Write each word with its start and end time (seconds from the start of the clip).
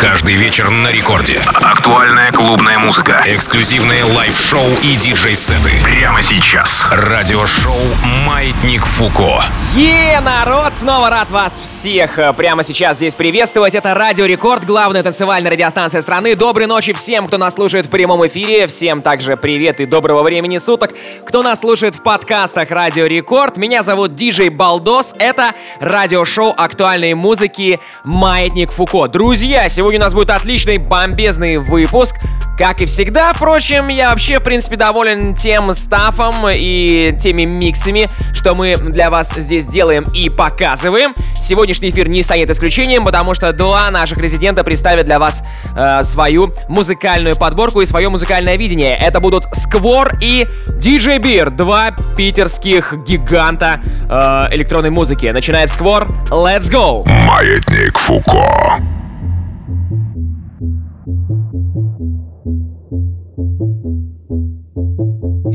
Каждый 0.00 0.36
вечер 0.36 0.70
на 0.70 0.92
рекорде. 0.92 1.40
Актуальная 1.60 2.30
клубная 2.30 2.78
музыка. 2.78 3.20
Эксклюзивные 3.26 4.04
лайв-шоу 4.04 4.64
и 4.80 4.94
диджей-сеты. 4.94 5.70
Прямо 5.82 6.22
сейчас. 6.22 6.86
Радиошоу 6.92 7.74
«Маятник 8.24 8.86
Фуко». 8.86 9.42
Е, 9.74 10.20
народ, 10.20 10.74
снова 10.74 11.10
рад 11.10 11.32
вас 11.32 11.58
всех 11.58 12.16
прямо 12.36 12.62
сейчас 12.62 12.98
здесь 12.98 13.16
приветствовать. 13.16 13.74
Это 13.74 13.92
Радио 13.92 14.24
Рекорд, 14.24 14.64
главная 14.64 15.02
танцевальная 15.02 15.50
радиостанция 15.50 16.00
страны. 16.00 16.36
Доброй 16.36 16.66
ночи 16.66 16.92
всем, 16.92 17.26
кто 17.26 17.36
нас 17.36 17.54
слушает 17.54 17.86
в 17.86 17.90
прямом 17.90 18.24
эфире. 18.28 18.68
Всем 18.68 19.02
также 19.02 19.36
привет 19.36 19.80
и 19.80 19.86
доброго 19.86 20.22
времени 20.22 20.58
суток. 20.58 20.92
Кто 21.26 21.42
нас 21.42 21.60
слушает 21.60 21.96
в 21.96 22.02
подкастах 22.04 22.70
Радио 22.70 23.06
Рекорд. 23.06 23.56
Меня 23.56 23.82
зовут 23.82 24.14
Диджей 24.14 24.48
Балдос. 24.48 25.16
Это 25.18 25.54
радиошоу 25.80 26.54
актуальной 26.56 27.14
музыки 27.14 27.80
«Маятник 28.04 28.70
Фуко». 28.70 29.08
Друзья, 29.08 29.68
сегодня 29.68 29.87
у 29.96 30.00
нас 30.00 30.14
будет 30.14 30.30
отличный 30.30 30.78
бомбезный 30.78 31.58
выпуск. 31.58 32.16
Как 32.58 32.82
и 32.82 32.86
всегда, 32.86 33.32
впрочем, 33.32 33.86
я 33.86 34.10
вообще, 34.10 34.40
в 34.40 34.42
принципе, 34.42 34.74
доволен 34.74 35.36
тем 35.36 35.72
стафом 35.72 36.34
и 36.50 37.14
теми 37.20 37.44
миксами, 37.44 38.10
что 38.34 38.56
мы 38.56 38.74
для 38.74 39.10
вас 39.10 39.32
здесь 39.36 39.64
делаем 39.66 40.04
и 40.12 40.28
показываем. 40.28 41.14
Сегодняшний 41.40 41.90
эфир 41.90 42.08
не 42.08 42.24
станет 42.24 42.50
исключением, 42.50 43.04
потому 43.04 43.34
что 43.34 43.52
два 43.52 43.88
наших 43.92 44.18
резидента 44.18 44.64
представят 44.64 45.06
для 45.06 45.20
вас 45.20 45.44
э, 45.76 46.02
свою 46.02 46.52
музыкальную 46.68 47.36
подборку 47.36 47.80
и 47.80 47.86
свое 47.86 48.08
музыкальное 48.08 48.56
видение. 48.56 48.96
Это 48.96 49.20
будут 49.20 49.44
Сквор 49.52 50.18
и 50.20 50.48
DJ 50.80 51.20
Beer, 51.20 51.50
два 51.50 51.92
питерских 52.16 52.92
гиганта 53.06 53.80
э, 54.10 54.54
электронной 54.56 54.90
музыки. 54.90 55.26
Начинает 55.26 55.70
Сквор, 55.70 56.06
let's 56.30 56.68
go! 56.68 57.08
Маятник 57.24 57.96
Фуко. 57.96 58.97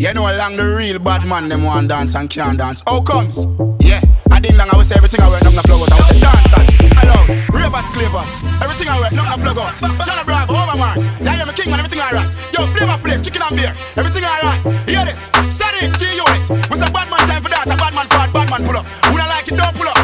You 0.03 0.13
know 0.13 0.27
along 0.27 0.57
the 0.57 0.67
real 0.67 0.99
bad 0.99 1.23
man 1.25 1.47
them 1.47 1.63
want 1.63 1.87
dance 1.87 2.13
and 2.13 2.29
can't 2.29 2.57
dance. 2.57 2.83
Oh, 2.85 2.99
how 2.99 3.23
comes? 3.23 3.47
Yeah, 3.79 4.03
I 4.29 4.41
ding 4.41 4.57
dong 4.59 4.67
I 4.67 4.81
say 4.83 4.99
everything 4.99 5.21
I 5.23 5.29
wear, 5.31 5.39
nothing 5.39 5.55
to 5.55 5.63
plug 5.63 5.79
out. 5.79 5.93
I 5.93 5.95
will 5.95 6.03
say 6.03 6.19
dancers, 6.19 6.67
hello, 6.99 7.15
ravers, 7.55 7.87
clavers, 7.95 8.43
everything 8.59 8.91
I 8.91 8.99
wear, 8.99 9.11
nothing 9.15 9.31
to 9.31 9.53
plug 9.55 9.63
out. 9.63 9.79
John 10.03 10.19
Bravo, 10.27 10.59
over 10.59 10.75
Mars, 10.75 11.07
yeah, 11.23 11.39
I'm 11.39 11.47
a 11.47 11.53
king 11.55 11.71
man, 11.71 11.79
everything 11.79 12.03
alright. 12.03 12.27
Yo, 12.51 12.67
flavor 12.75 12.99
flame, 12.99 13.23
chicken 13.23 13.47
and 13.47 13.55
beer, 13.55 13.71
everything 13.95 14.27
I 14.27 14.43
alright. 14.43 14.59
Hear 14.91 15.07
this, 15.07 15.31
steady, 15.47 15.87
G 15.95 16.19
unit. 16.19 16.51
We 16.67 16.75
say 16.75 16.91
bad 16.91 17.07
man 17.07 17.23
time 17.23 17.39
for 17.39 17.47
dance, 17.47 17.71
a 17.71 17.79
bad 17.79 17.95
man 17.95 18.07
forward, 18.11 18.35
bad 18.35 18.51
man 18.51 18.61
pull 18.67 18.75
up. 18.75 18.85
Who 19.07 19.15
not 19.15 19.31
like 19.31 19.47
it, 19.47 19.55
don't 19.55 19.71
pull 19.71 19.87
up. 19.87 20.03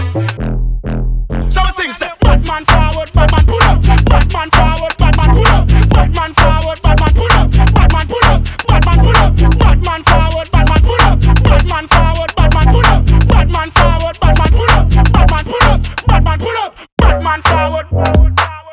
So 1.51 1.59
I 1.59 1.75
sing, 1.75 1.91
say, 1.91 2.07
bad 2.23 2.39
man 2.47 2.63
forward, 2.63 3.11
bad 3.11 3.27
man 3.35 3.43
pull 3.43 3.67
up. 3.67 3.83
Bad 3.83 4.31
man 4.31 4.47
forward, 4.47 4.95
bad 4.95 5.11
man 5.19 5.29
pull 5.35 5.51
up. 5.51 5.67
Bad 5.91 6.09
man 6.15 6.31
forward, 6.39 6.79
bad 6.79 6.88
Batman 17.29 17.43
forward. 17.43 17.87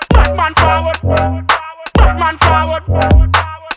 Batman 0.09 0.55
forward. 0.55 0.99
Batman 1.95 2.39
forward. 2.39 2.83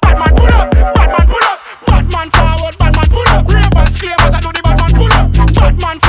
Batman 0.02 0.36
pull 0.38 0.53
up. 0.53 0.71
Batman 0.71 1.27
pull 1.27 1.44
up. 1.44 1.59
Batman 1.86 2.30
forward. 2.30 2.77
Batman 2.80 3.08
pull 3.09 3.27
up. 3.27 3.47
Ravers, 3.49 3.95
slavers, 3.97 4.36
I 4.36 4.39
know 4.39 4.52
the 4.53 4.61
Batman 4.63 4.91
pull 4.95 5.11
up. 5.11 5.80
Batman. 5.81 6.08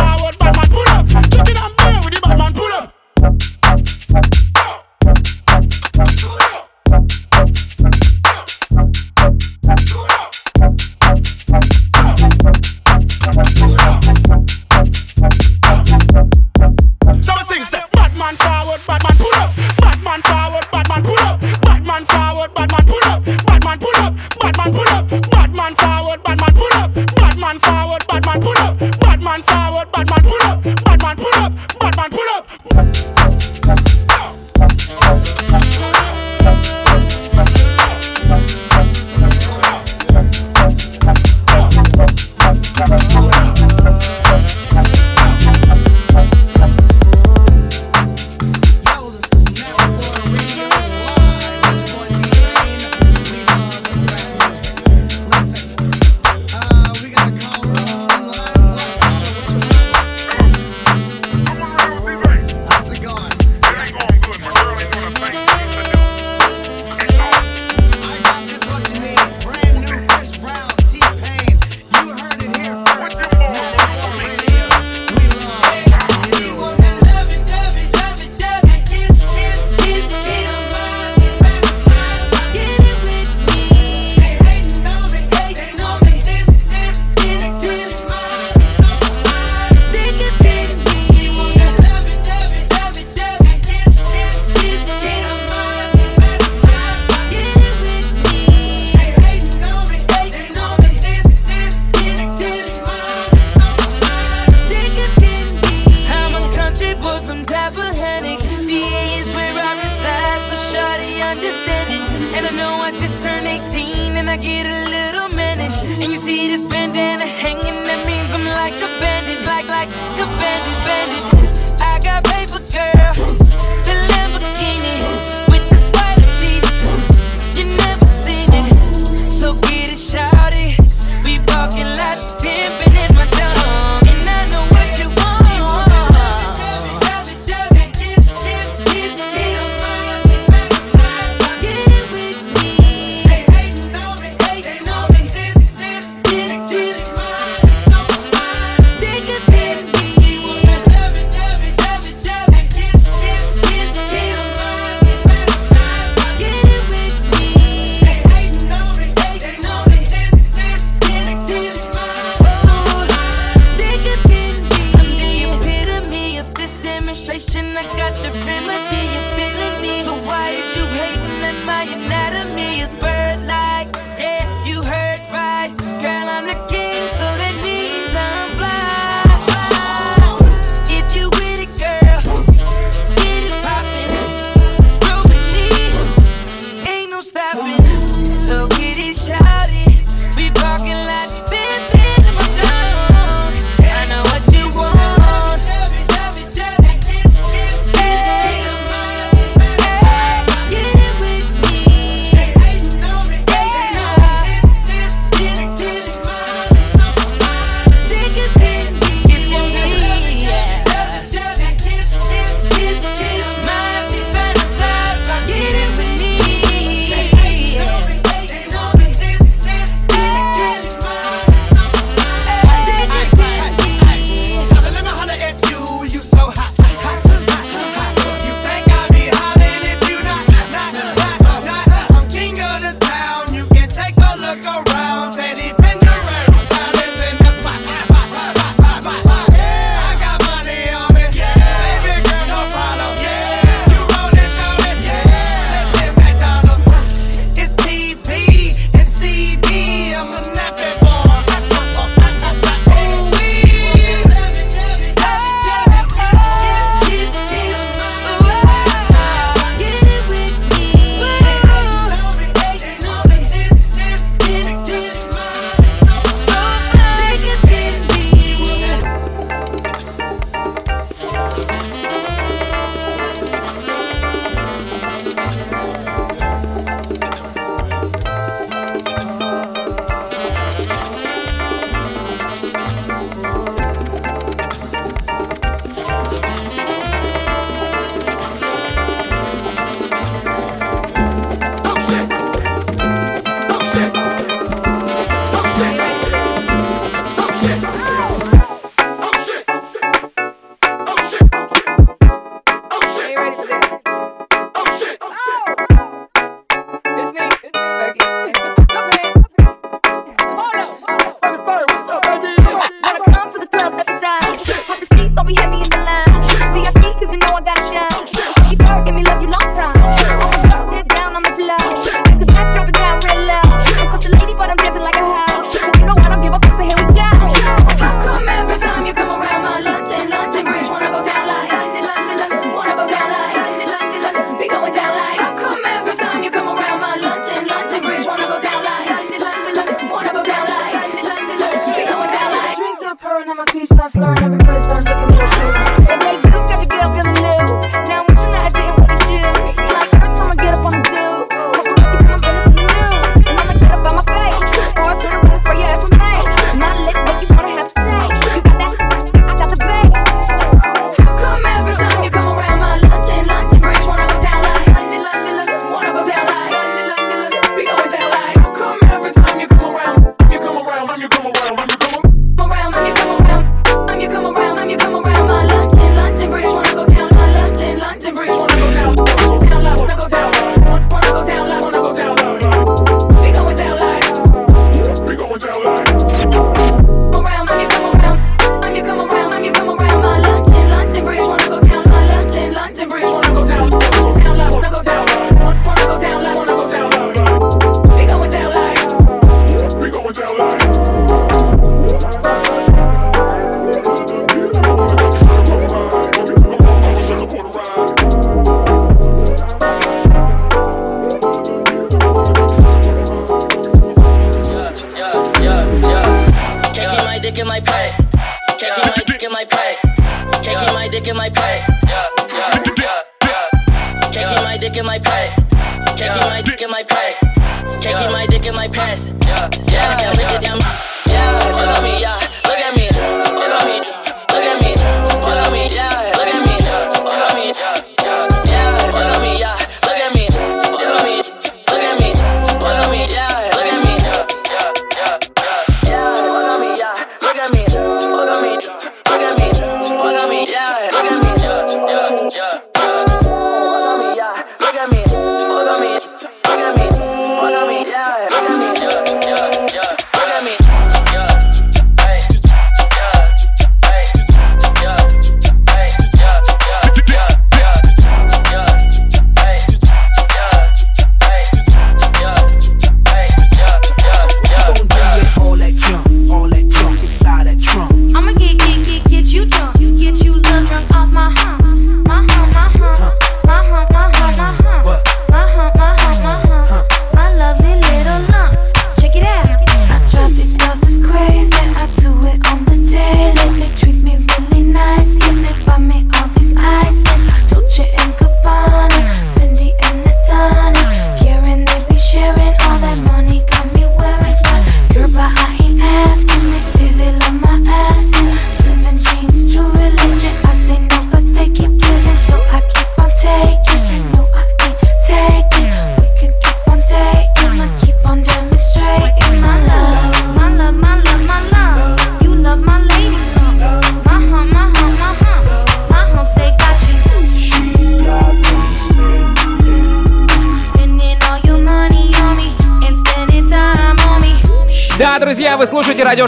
Get 114.40 114.66
a 114.66 114.80
little 114.88 115.28
mannish. 115.36 115.82
And 115.82 116.10
you 116.10 116.18
see 116.18 116.48
this 116.48 116.60
bandana 116.68 117.26
hanging, 117.26 117.84
that 117.88 118.06
means 118.06 118.32
I'm 118.32 118.44
like 118.44 118.74
a 118.74 118.90
bandit, 119.00 119.44
like 119.46 119.68
like 119.68 119.88
a 119.88 120.26
bandit, 120.40 120.78
bandit. 120.86 121.39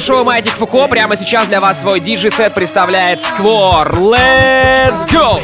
шоу 0.02 0.24
Маятник 0.24 0.54
Фуко. 0.54 0.88
Прямо 0.88 1.16
сейчас 1.16 1.46
для 1.48 1.60
вас 1.60 1.80
свой 1.80 2.00
диджей-сет 2.00 2.54
представляет 2.54 3.22
Сквор. 3.22 3.88
Let's 3.94 5.06
go! 5.08 5.40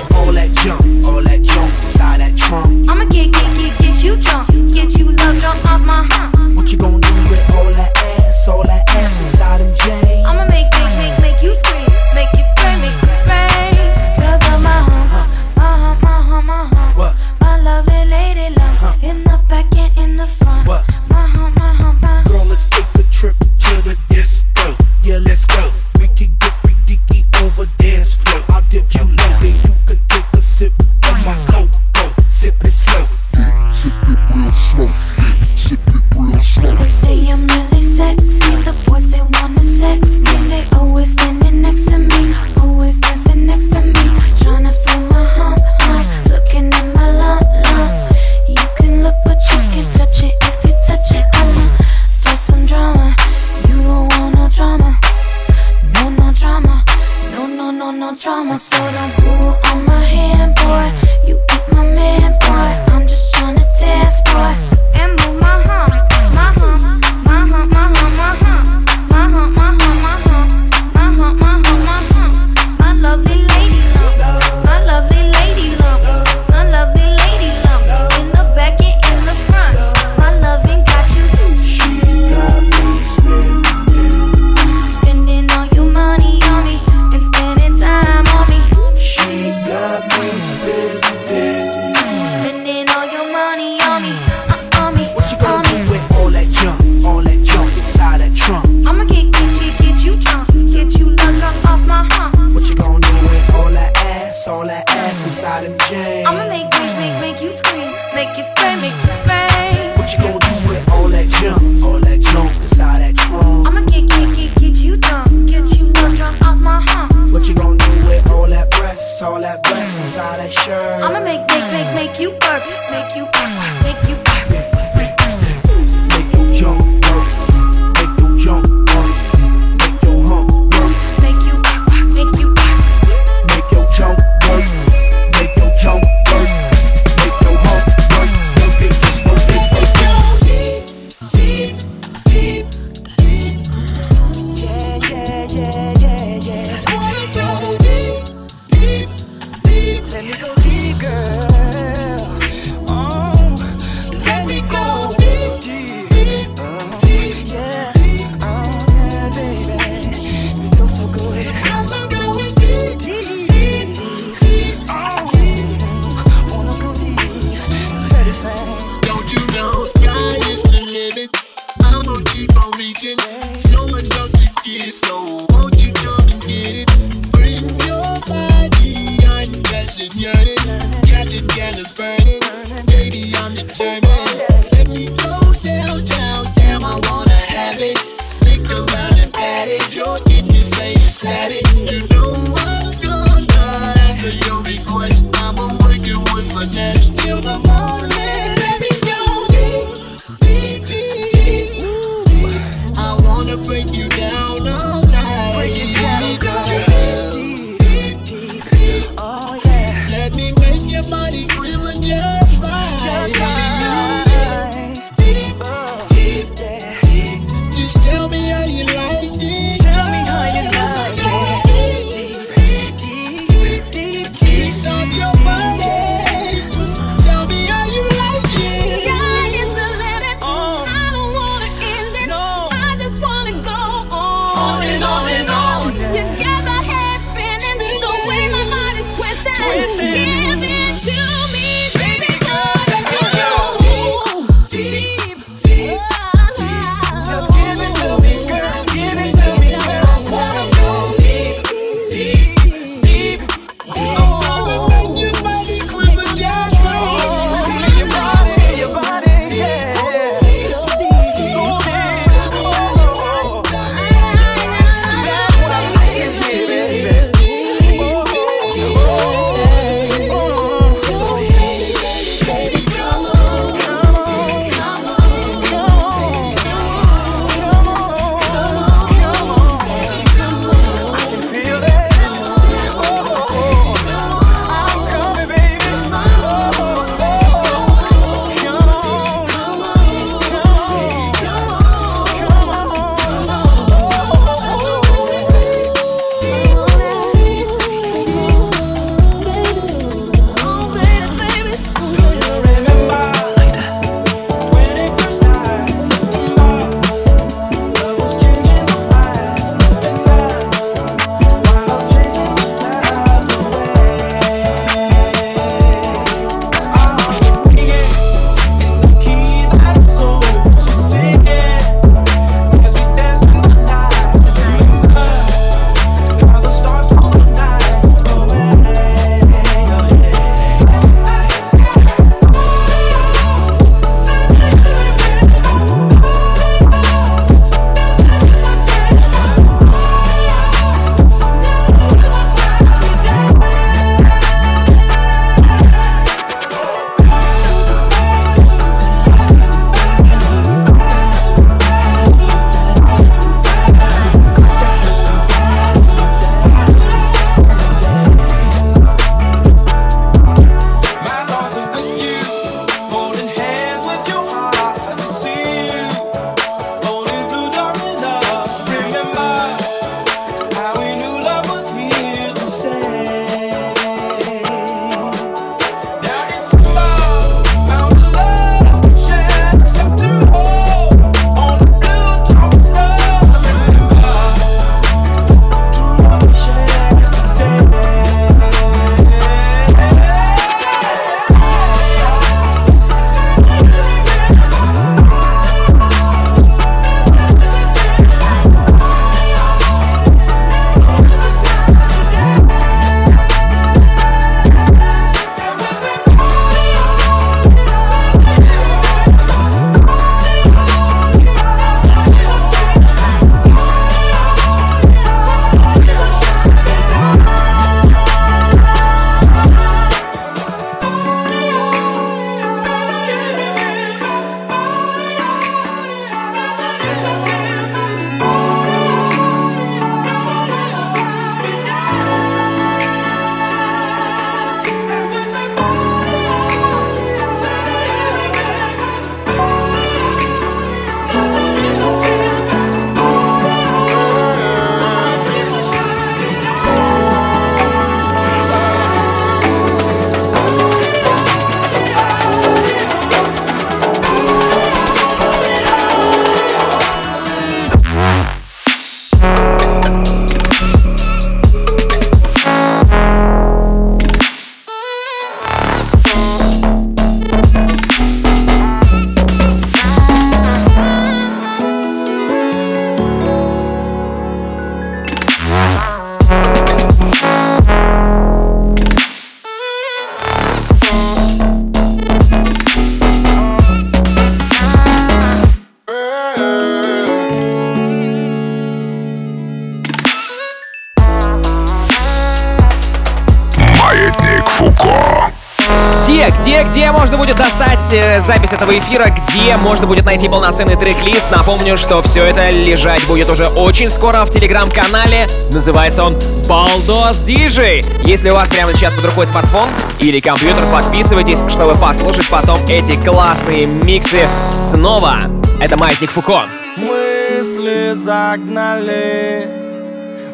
Запись 498.68 498.72
этого 498.72 498.98
эфира, 498.98 499.26
где 499.31 499.76
можно 499.76 500.07
будет 500.07 500.24
найти 500.24 500.48
полноценный 500.48 500.96
трек-лист. 500.96 501.50
Напомню, 501.50 501.96
что 501.96 502.22
все 502.22 502.44
это 502.44 502.70
лежать 502.70 503.24
будет 503.26 503.48
уже 503.48 503.68
очень 503.68 504.09
скоро 504.09 504.44
в 504.44 504.50
телеграм-канале. 504.50 505.46
Называется 505.72 506.24
он 506.24 506.38
Балдос 506.68 507.40
Диджей. 507.40 508.04
Если 508.24 508.50
у 508.50 508.54
вас 508.54 508.68
прямо 508.68 508.92
сейчас 508.92 509.14
под 509.14 509.26
рукой 509.26 509.46
смартфон 509.46 509.88
или 510.18 510.40
компьютер, 510.40 510.85
подписывайтесь, 510.92 511.59
чтобы 511.68 511.94
послушать 511.94 512.48
потом 512.48 512.81
эти 512.88 513.16
классные 513.16 513.87
миксы 513.87 514.46
снова. 514.74 515.37
Это 515.81 515.96
Маятник 515.96 516.31
Фуко. 516.31 516.62
Мысли 516.96 518.12
загнали 518.14 519.66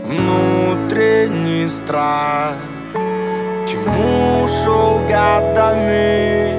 внутренний 0.04 1.66
страх 1.68 2.54
Чему 3.66 4.46
шел 4.46 5.00
годами 5.08 6.52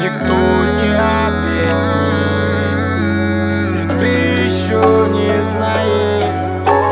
никто 0.00 0.38
не 0.78 0.90
объяснит. 1.26 2.30
И 3.74 3.98
ты 3.98 4.12
еще 4.44 4.82
не 5.10 5.44
знаешь, 5.44 6.30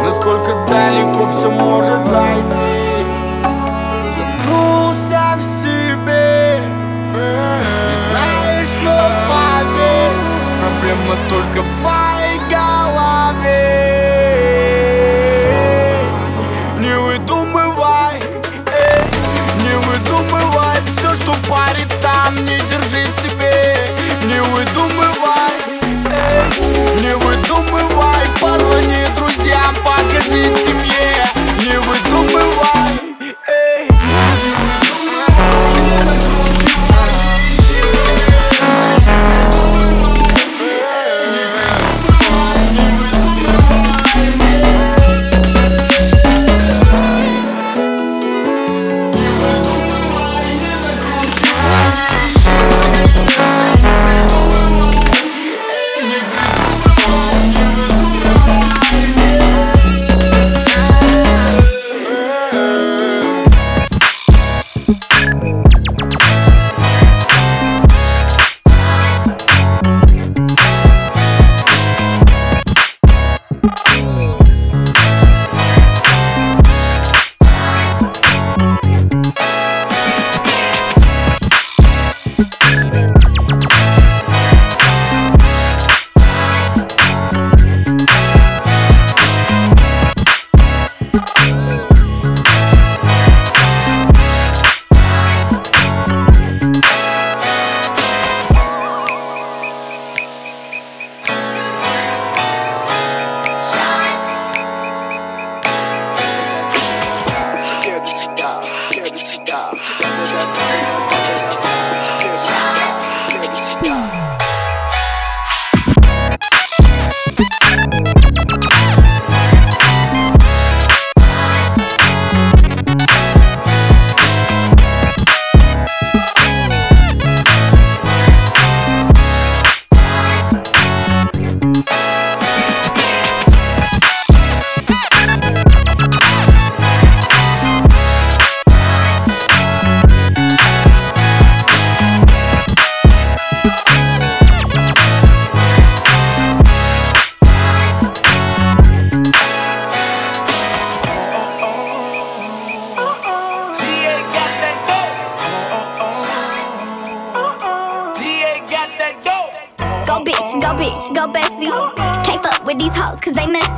насколько 0.05 0.51
далеко 0.69 1.23
все 1.29 1.51
может 1.53 2.05
зайти. 2.07 3.07
Замкнулся 4.17 5.37
в 5.37 5.41
себе. 5.41 6.61
Не 7.15 7.97
знаешь, 8.09 8.75
но 8.83 8.99
поверь 9.29 10.19
Проблема 10.61 11.15
только 11.29 11.63
в 11.63 11.81
твоей 11.81 12.08
там, 22.29 22.45
не 22.45 22.59
держи 22.71 23.05
себе. 23.23 23.77
Не 24.25 24.41
выдумывай, 24.43 25.55
эй, 26.11 27.03
не 27.03 27.17
выдумывай. 27.17 28.27
Позвони 28.41 29.07
друзьям, 29.17 29.75
покажи 29.85 30.45
семье. 30.65 31.27
Не 31.65 31.79
выдумывай, 31.79 32.78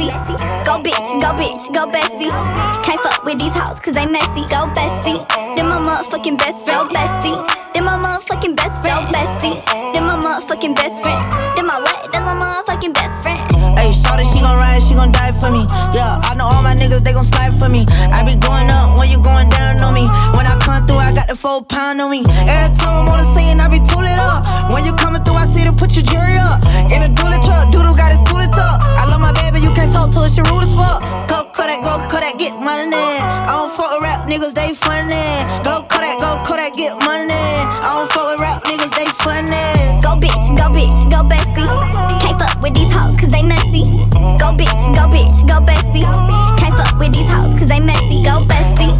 messy. 0.01 0.17
Go 0.65 0.81
bitch, 0.81 1.21
go 1.21 1.31
bitch, 1.37 1.73
go 1.75 1.87
bestie. 1.91 2.31
Can't 2.85 3.01
fuck 3.01 3.25
with 3.25 3.39
these 3.39 3.55
hoes 3.55 3.81
cause 3.81 3.95
they 3.95 4.07
messy. 4.07 4.43
Go 4.49 4.69
bestie. 4.73 5.21
Then 5.57 5.69
my 5.69 5.79
motherfucking 5.79 6.39
best 6.39 6.65
friend, 6.65 6.89
bestie. 6.91 7.37
Then 7.75 7.85
my 7.85 7.97
motherfucking 7.97 8.57
best 8.57 8.81
friend, 8.83 9.07
bestie. 9.13 9.63
Then 9.93 10.05
my 10.05 10.17
motherfucking 10.17 10.75
best 10.75 11.03
friend. 11.03 11.23
Then 11.57 11.67
my 11.67 11.79
what? 11.81 12.13
Then 12.13 12.25
my 12.25 12.35
motherfucking 12.35 12.95
best 12.95 13.23
friend. 13.23 13.41
Hey, 13.79 13.93
shorty, 13.93 14.25
she 14.25 14.41
gon' 14.41 14.57
ride, 14.57 14.83
she 14.83 14.95
gon' 14.95 15.13
die 15.13 15.33
for 15.41 15.51
me. 15.51 15.67
Yeah, 15.95 16.21
I 16.23 16.35
know 16.35 16.47
all 16.47 16.63
my 16.63 16.75
niggas, 16.75 17.03
they 17.05 17.13
gon' 17.13 17.25
slide 17.25 17.59
for 17.59 17.69
me. 17.69 17.85
I 17.89 18.25
be 18.25 18.37
going 18.37 18.69
up 18.71 18.99
when 18.99 19.11
you 19.11 19.21
going 19.21 19.49
down 19.49 19.81
on 19.83 19.95
me. 19.95 20.07
When 20.37 20.47
I 20.47 20.59
come 20.61 20.87
through, 20.87 21.03
I 21.03 21.13
got 21.13 21.29
the 21.29 21.37
full 21.37 21.63
pound 21.63 22.01
on 22.01 22.11
me. 22.11 22.25
Every 22.27 22.77
time 22.79 23.05
I'm 23.05 23.09
on 23.09 23.19
the 23.21 23.29
scene, 23.35 23.61
I 23.61 23.69
be 23.69 23.81
tooling 23.91 24.19
up. 24.19 24.73
When 24.73 24.85
you 24.85 24.93
coming 24.95 25.23
through, 25.23 25.37
I 25.37 25.47
see 25.47 25.65
to 25.65 25.73
put 25.73 25.95
your 25.97 26.05
jury 26.05 26.37
up. 26.39 26.65
In 26.93 27.03
a 27.03 27.09
dually 27.09 27.41
truck, 27.45 27.71
doodle 27.73 27.95
got 27.95 28.10
talk 30.11 30.15
to 30.15 30.21
her, 30.23 30.29
she 30.29 30.41
rude 30.51 30.65
as 30.65 30.75
fuck. 30.75 31.03
Go 31.29 31.45
Kodak, 31.53 31.83
go 31.83 31.99
Kodak, 32.11 32.39
get 32.39 32.55
money. 32.55 32.95
I 32.95 33.47
don't 33.47 33.73
fuck 33.77 33.91
with 33.93 34.03
rap 34.03 34.29
niggas, 34.29 34.55
they 34.55 34.75
funny. 34.75 35.23
Go 35.65 35.83
Kodak, 35.89 36.19
go 36.19 36.43
Kodak, 36.47 36.75
get 36.75 36.95
money. 37.05 37.33
I 37.33 37.89
don't 37.97 38.13
fuck 38.13 38.31
with 38.31 38.41
rap 38.41 38.63
niggas, 38.65 38.93
they 38.97 39.07
funny. 39.23 40.01
Go 40.03 40.19
bitch, 40.19 40.47
go 40.57 40.67
bitch, 40.71 41.11
go 41.11 41.23
bestie. 41.27 41.67
Can't 42.21 42.39
fuck 42.39 42.61
with 42.63 42.75
these 42.75 42.93
hoes 42.93 43.17
cause 43.19 43.31
they 43.31 43.43
messy. 43.43 43.85
Go 44.39 44.51
bitch, 44.55 44.83
go 44.95 45.07
bitch, 45.11 45.47
go 45.47 45.59
bestie. 45.63 46.05
Can't 46.59 46.75
fuck 46.75 46.99
with 46.99 47.13
these 47.13 47.31
hoes 47.31 47.55
cause 47.59 47.69
they 47.69 47.81
messy. 47.81 48.23
Go 48.23 48.45
bestie. 48.47 49.00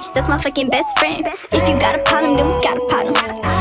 Bitch, 0.00 0.12
that's 0.14 0.28
my 0.28 0.38
fucking 0.38 0.68
best 0.68 0.98
friend. 0.98 1.26
If 1.52 1.68
you 1.68 1.78
got 1.78 1.94
a 1.94 2.02
problem, 2.04 2.36
then 2.36 2.46
we 2.46 2.52
got 2.62 2.76
a 2.76 2.86
problem. 2.88 3.14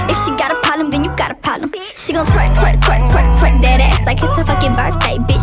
If 0.10 0.18
she 0.24 0.32
got 0.38 0.52
a 0.52 0.56
problem, 0.62 0.92
then 0.92 1.04
you 1.04 1.16
got 1.16 1.32
a 1.32 1.36
problem. 1.36 1.74
She 1.98 2.14
gon' 2.14 2.26
twerk, 2.28 2.54
twerk, 2.56 2.76
twerk, 2.82 3.04
twerk, 3.12 3.28
twerk 3.40 3.62
that 3.62 3.82
ass 3.82 4.06
like 4.06 4.18
it's 4.22 4.34
her 4.36 4.46
fucking 4.46 4.74
birthday, 4.74 5.18
bitch. 5.18 5.39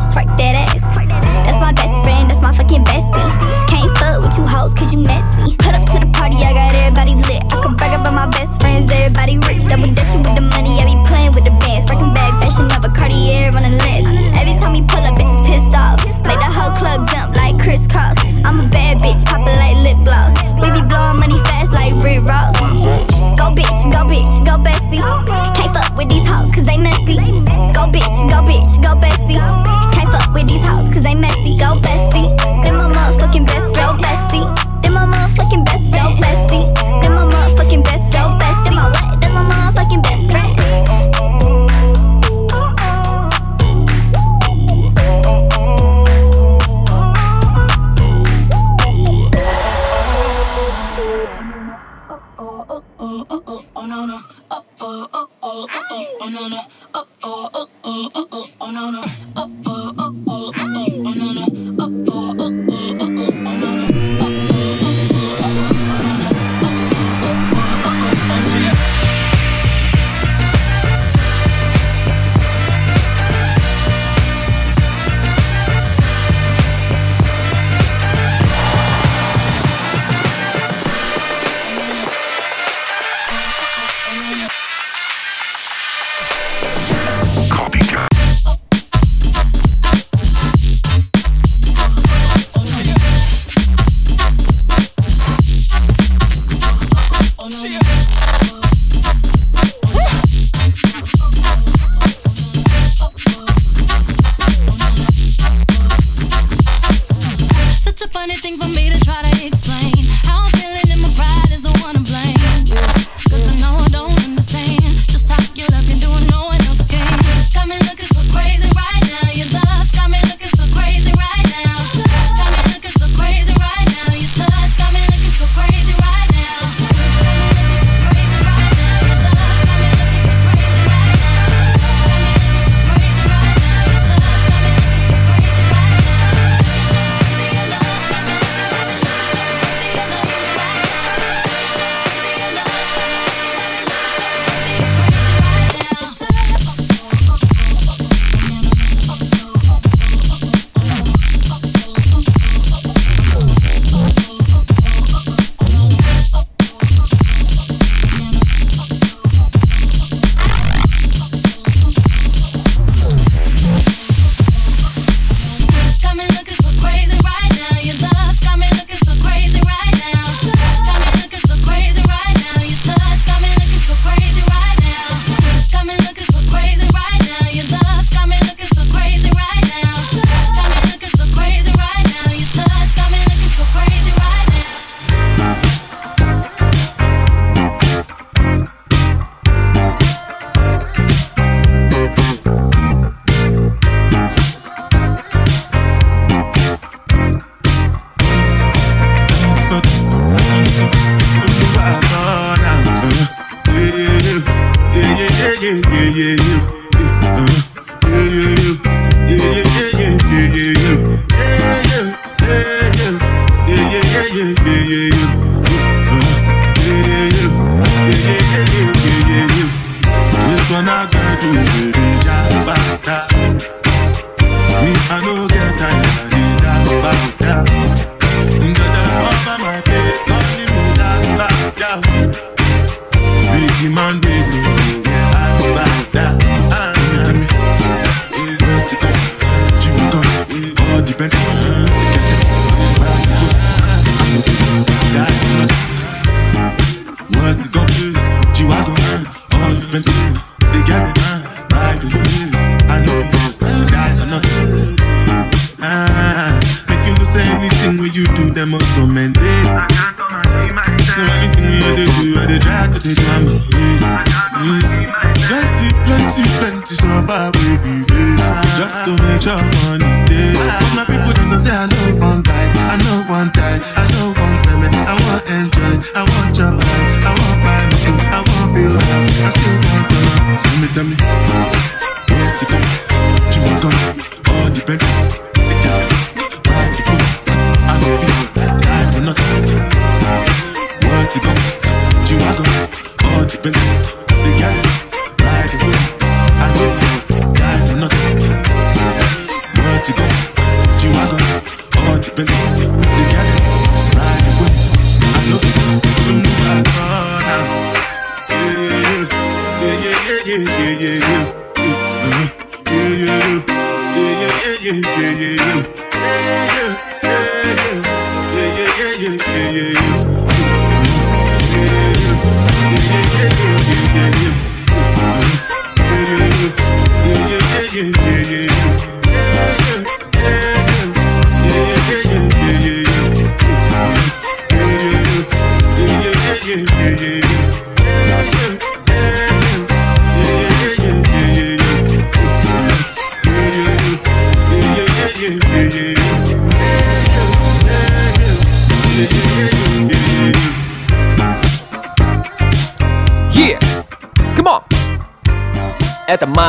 time. 269.46 269.95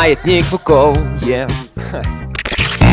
Маятник 0.08 0.46
Фуко, 0.46 0.94
yeah. 1.20 1.52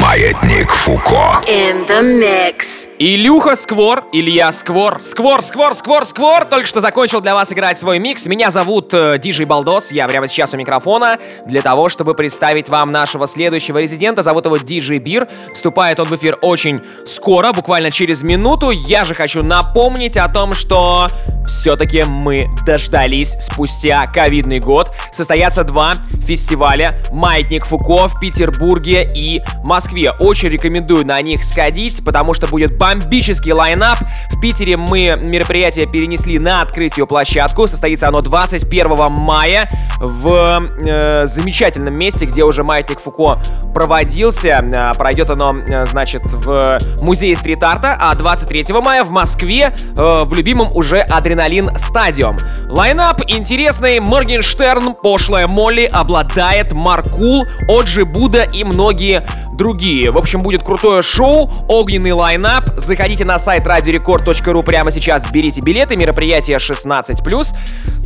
Маятник 0.02 0.68
Фуко. 0.68 1.40
In 1.46 1.86
the 1.86 2.02
mix. 2.02 2.73
Илюха 3.06 3.54
Сквор, 3.54 4.04
Илья 4.14 4.50
Сквор, 4.50 5.02
Сквор, 5.02 5.42
Сквор, 5.42 5.74
Сквор, 5.74 6.06
Сквор 6.06 6.46
только 6.46 6.66
что 6.66 6.80
закончил 6.80 7.20
для 7.20 7.34
вас 7.34 7.52
играть 7.52 7.78
свой 7.78 7.98
микс. 7.98 8.24
Меня 8.24 8.50
зовут 8.50 8.94
э, 8.94 9.18
Диджей 9.18 9.44
Балдос, 9.44 9.92
я 9.92 10.08
прямо 10.08 10.26
сейчас 10.26 10.54
у 10.54 10.56
микрофона 10.56 11.18
для 11.44 11.60
того, 11.60 11.90
чтобы 11.90 12.14
представить 12.14 12.70
вам 12.70 12.92
нашего 12.92 13.26
следующего 13.26 13.76
резидента. 13.76 14.22
Зовут 14.22 14.46
его 14.46 14.56
Диджей 14.56 15.00
Бир. 15.00 15.28
Вступает 15.52 16.00
он 16.00 16.06
в 16.06 16.16
эфир 16.16 16.38
очень 16.40 16.80
скоро, 17.04 17.52
буквально 17.52 17.90
через 17.90 18.22
минуту. 18.22 18.70
Я 18.70 19.04
же 19.04 19.14
хочу 19.14 19.44
напомнить 19.44 20.16
о 20.16 20.26
том, 20.32 20.54
что 20.54 21.10
все-таки 21.46 22.04
мы 22.04 22.48
дождались 22.64 23.36
спустя 23.40 24.06
ковидный 24.06 24.60
год. 24.60 24.90
Состоятся 25.12 25.62
два 25.62 25.94
фестиваля 26.26 26.98
«Маятник 27.12 27.66
Фуко» 27.66 28.08
в 28.08 28.18
Петербурге 28.18 29.06
и 29.14 29.42
Москве. 29.64 30.12
Очень 30.12 30.48
рекомендую 30.48 31.06
на 31.06 31.20
них 31.20 31.44
сходить, 31.44 32.02
потому 32.02 32.32
что 32.32 32.46
будет 32.46 32.78
бомбический 32.94 33.52
лайнап. 33.52 33.98
В 34.30 34.40
Питере 34.40 34.76
мы 34.76 35.18
мероприятие 35.20 35.86
перенесли 35.86 36.38
на 36.38 36.62
открытую 36.62 37.06
площадку. 37.06 37.66
Состоится 37.66 38.08
оно 38.08 38.20
21 38.20 39.10
мая 39.10 39.68
в 39.98 40.62
э, 40.84 41.26
замечательном 41.26 41.94
месте, 41.94 42.26
где 42.26 42.44
уже 42.44 42.62
«Маятник 42.62 43.00
Фуко» 43.00 43.38
проводился. 43.72 44.48
Э, 44.48 44.92
пройдет 44.94 45.30
оно, 45.30 45.56
э, 45.56 45.86
значит, 45.86 46.22
в 46.26 46.78
музее 47.00 47.36
стрит-арта, 47.36 47.96
а 48.00 48.14
23 48.14 48.66
мая 48.82 49.04
в 49.04 49.10
Москве 49.10 49.74
э, 49.96 50.24
в 50.24 50.32
любимом 50.34 50.68
уже 50.74 51.00
Адреналин 51.00 51.76
Стадиум. 51.76 52.38
Лайнап 52.68 53.20
интересный. 53.26 54.00
Моргенштерн, 54.00 54.94
Пошлая 54.94 55.46
Молли, 55.46 55.84
OBLADAET, 55.84 56.72
Markul, 56.72 57.44
OG 57.68 58.04
Buda 58.04 58.42
и 58.42 58.64
многие 58.64 59.26
другие. 59.54 60.10
В 60.10 60.18
общем, 60.18 60.40
будет 60.40 60.62
крутое 60.62 61.02
шоу, 61.02 61.50
огненный 61.68 62.12
лайнап. 62.12 62.64
Заходите 62.76 63.24
на 63.24 63.38
сайт 63.38 63.66
radiorecord.ru 63.66 64.62
прямо 64.62 64.90
сейчас, 64.90 65.30
берите 65.30 65.60
билеты, 65.60 65.96
мероприятие 65.96 66.58
16+. 66.58 67.54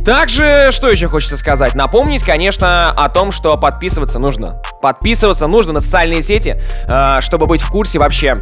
Также, 0.05 0.69
что 0.71 0.89
еще 0.89 1.07
хочется 1.07 1.37
сказать? 1.37 1.75
Напомнить, 1.75 2.23
конечно, 2.23 2.91
о 2.91 3.09
том, 3.09 3.31
что 3.31 3.57
подписываться 3.57 4.19
нужно. 4.19 4.61
Подписываться 4.81 5.47
нужно 5.47 5.73
на 5.73 5.79
социальные 5.79 6.23
сети, 6.23 6.61
э, 6.87 7.21
чтобы 7.21 7.45
быть 7.45 7.61
в 7.61 7.69
курсе 7.69 7.99
вообще 7.99 8.35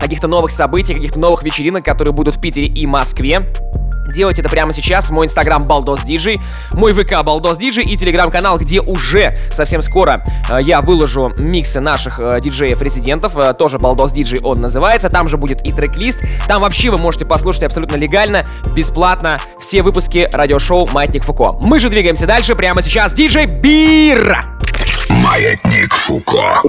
каких-то 0.00 0.28
новых 0.28 0.50
событий, 0.50 0.94
каких-то 0.94 1.18
новых 1.18 1.42
вечеринок, 1.42 1.84
которые 1.84 2.14
будут 2.14 2.36
в 2.36 2.40
Питере 2.40 2.68
и 2.68 2.86
Москве. 2.86 3.42
Делайте 4.12 4.42
это 4.42 4.50
прямо 4.50 4.72
сейчас. 4.72 5.10
Мой 5.10 5.26
инстаграм 5.26 5.66
Диджей, 6.04 6.40
мой 6.72 6.92
ВК 6.92 7.22
Диджей 7.58 7.84
и 7.84 7.96
телеграм-канал, 7.96 8.58
где 8.58 8.80
уже 8.80 9.32
совсем 9.52 9.82
скоро 9.82 10.22
э, 10.48 10.58
я 10.62 10.80
выложу 10.80 11.32
миксы 11.38 11.80
наших 11.80 12.18
э, 12.18 12.40
диджеев-резидентов. 12.40 13.36
Э, 13.36 13.54
тоже 13.54 13.78
Диджей 14.12 14.40
он 14.42 14.60
называется. 14.60 15.08
Там 15.08 15.28
же 15.28 15.36
будет 15.36 15.64
и 15.66 15.72
трек-лист. 15.72 16.20
Там 16.46 16.62
вообще 16.62 16.90
вы 16.90 16.98
можете 16.98 17.26
послушать 17.26 17.64
абсолютно 17.64 17.96
легально, 17.96 18.44
бесплатно 18.74 19.38
все 19.60 19.82
выпуски 19.82 20.28
радиошоу 20.32 20.88
«Маятник 20.92 21.24
Фуко». 21.24 21.52
Мы 21.60 21.78
же 21.78 21.88
двигаемся 21.88 22.26
дальше. 22.26 22.54
Прямо 22.54 22.82
сейчас 22.82 23.12
диджей 23.12 23.46
Бира. 23.46 24.44
Маятник 25.08 25.94
Фуко. 25.94 26.62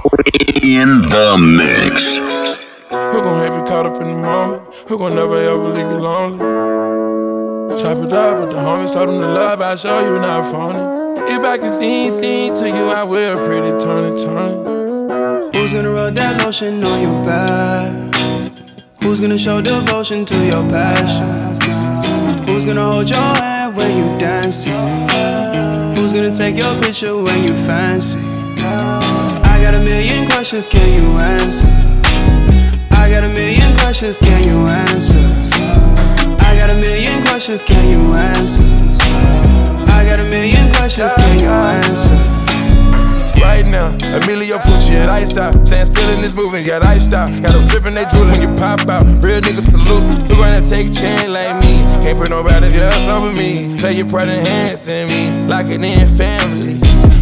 In 0.62 1.02
the 1.08 1.36
mix. 1.36 2.69
Who 2.90 2.96
gon' 2.96 3.38
have 3.38 3.56
you 3.56 3.62
caught 3.68 3.86
up 3.86 4.02
in 4.02 4.08
the 4.08 4.14
moment? 4.16 4.74
Who 4.88 4.98
gon' 4.98 5.14
never 5.14 5.36
ever 5.36 5.68
leave 5.68 5.86
you 5.86 5.98
lonely? 5.98 6.38
Chop 7.80 7.98
it 7.98 8.12
up 8.12 8.40
with 8.40 8.50
the 8.50 8.56
homies, 8.56 8.92
told 8.92 9.10
them 9.10 9.20
to 9.20 9.28
love, 9.28 9.60
I 9.60 9.76
show 9.76 10.00
you 10.00 10.18
not 10.18 10.50
phony. 10.50 11.22
If 11.32 11.38
I 11.38 11.56
can 11.56 11.72
sing, 11.72 12.10
sing 12.10 12.52
to 12.54 12.66
you, 12.66 12.90
I 12.90 13.04
will 13.04 13.46
pretty 13.46 13.78
turn 13.78 14.12
it, 14.12 14.18
turn 14.20 15.52
Who's 15.52 15.72
gonna 15.72 15.92
rub 15.92 16.16
that 16.16 16.42
lotion 16.44 16.82
on 16.82 17.00
your 17.00 17.24
back? 17.24 18.12
Who's 19.00 19.20
gonna 19.20 19.38
show 19.38 19.60
devotion 19.60 20.24
to 20.24 20.44
your 20.46 20.68
passion? 20.68 22.42
Who's 22.48 22.66
gonna 22.66 22.84
hold 22.84 23.08
your 23.08 23.20
hand 23.20 23.76
when 23.76 23.96
you 23.98 24.18
dancing? 24.18 25.06
Who's 25.94 26.12
gonna 26.12 26.34
take 26.34 26.56
your 26.56 26.74
picture 26.82 27.16
when 27.22 27.44
you 27.44 27.54
fancy? 27.66 28.18
I 28.58 29.62
got 29.64 29.74
a 29.76 29.78
million 29.78 30.28
questions, 30.28 30.66
can 30.66 30.90
you 30.96 31.16
answer? 31.22 31.79
I 33.10 33.12
got 33.12 33.24
a 33.24 33.28
million 33.34 33.76
questions, 33.76 34.16
can 34.18 34.38
you 34.44 34.54
answer? 34.70 35.18
I 36.46 36.56
got 36.56 36.70
a 36.70 36.78
million 36.78 37.26
questions, 37.26 37.60
can 37.60 37.90
you 37.90 38.14
answer? 38.14 38.86
I 39.90 40.06
got 40.08 40.20
a 40.20 40.30
million 40.30 40.72
questions, 40.72 41.12
can 41.14 41.40
you 41.40 41.50
answer? 41.50 42.06
Right 43.42 43.66
now, 43.66 43.98
Emilio 44.14 44.58
Pucci 44.58 44.92
and 44.92 45.10
Ice 45.10 45.36
out. 45.36 45.54
Stand 45.66 45.88
still 45.88 46.08
in 46.10 46.22
this 46.22 46.36
movement, 46.36 46.68
got 46.68 46.86
iced 46.86 47.12
out. 47.12 47.28
Got 47.42 47.50
them 47.50 47.66
dripping, 47.66 47.98
they 47.98 48.04
drooling 48.14 48.30
when 48.30 48.42
you 48.42 48.54
pop 48.54 48.86
out. 48.88 49.02
Real 49.24 49.40
niggas 49.40 49.66
salute. 49.66 50.30
You 50.30 50.36
gonna 50.38 50.64
take 50.64 50.86
a 50.86 50.94
chance 50.94 51.28
like 51.28 51.58
me. 51.64 51.82
Can't 52.06 52.16
put 52.16 52.30
nobody 52.30 52.78
else 52.78 53.08
over 53.08 53.34
me. 53.34 53.76
Play 53.80 53.94
your 53.94 54.06
pride 54.06 54.28
part 54.28 54.38
enhancing 54.38 55.08
me. 55.08 55.48
Like 55.48 55.66
it 55.66 55.82
in 55.82 56.06
family. 56.06 56.74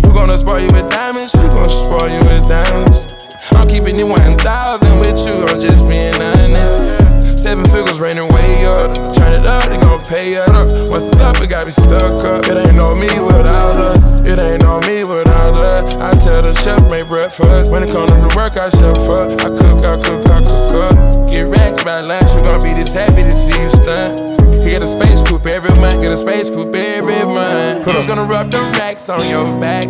Who 0.05 0.13
gonna 0.13 0.37
spoil 0.37 0.61
you 0.61 0.71
with 0.71 0.91
diamonds? 0.91 1.33
Who 1.33 1.49
gonna 1.57 1.71
spoil 1.71 2.11
you 2.11 2.21
with 2.29 2.47
diamonds? 2.47 3.18
I'm 3.55 3.69
keeping 3.69 3.97
it 3.97 4.05
1000 4.05 5.01
with 5.01 5.19
you, 5.25 5.45
I'm 5.49 5.61
just 5.61 5.89
being 5.91 6.15
honest. 6.17 6.99
Seven 7.39 7.65
figures 7.73 8.01
raining 8.01 8.29
way 8.29 8.67
up. 8.67 8.93
Turn 9.15 9.33
it 9.33 9.47
up, 9.47 9.65
they 9.71 9.79
gon' 9.81 10.03
pay 10.05 10.37
up. 10.37 10.69
What's 10.93 11.17
up? 11.23 11.41
It 11.41 11.49
got 11.49 11.65
me 11.65 11.73
stuck 11.73 12.21
up. 12.27 12.45
It 12.45 12.59
ain't 12.59 12.77
no 12.77 12.95
me 12.95 13.09
without 13.25 13.79
her. 13.79 13.95
It 14.27 14.37
ain't 14.43 14.63
no 14.67 14.83
me 14.85 15.07
without 15.07 15.55
her. 15.55 15.87
I 16.03 16.13
tell 16.13 16.43
the 16.43 16.53
chef 16.61 16.83
make 16.91 17.09
breakfast. 17.09 17.71
When 17.73 17.83
it 17.83 17.89
come 17.89 18.09
to 18.11 18.37
work, 18.37 18.59
I 18.59 18.69
chef 18.69 19.07
up. 19.17 19.33
I 19.41 19.49
cook, 19.55 19.81
I 19.87 19.95
cook, 19.97 20.23
I 20.29 20.39
cook 20.45 20.75
up. 20.77 21.31
Get 21.31 21.49
racks 21.49 21.85
by 21.85 22.01
lunch, 22.01 22.29
you 22.37 22.43
gon' 22.43 22.63
be 22.65 22.75
this 22.75 22.93
happy 22.93 23.23
to 23.23 23.33
see 23.33 23.57
you 23.57 23.71
stunt. 23.71 24.39
He 24.65 24.71
get 24.71 24.83
a 24.83 24.87
space 24.87 25.23
coupe 25.23 25.47
every 25.47 25.71
month, 25.81 26.03
get 26.03 26.13
a 26.13 26.17
space 26.17 26.51
coupe 26.51 26.75
every 26.75 27.25
month. 27.25 27.85
Who's 27.85 28.07
gonna 28.07 28.25
rub 28.25 28.51
the 28.51 28.61
racks 28.77 29.09
on 29.09 29.29
your 29.29 29.47
back? 29.61 29.87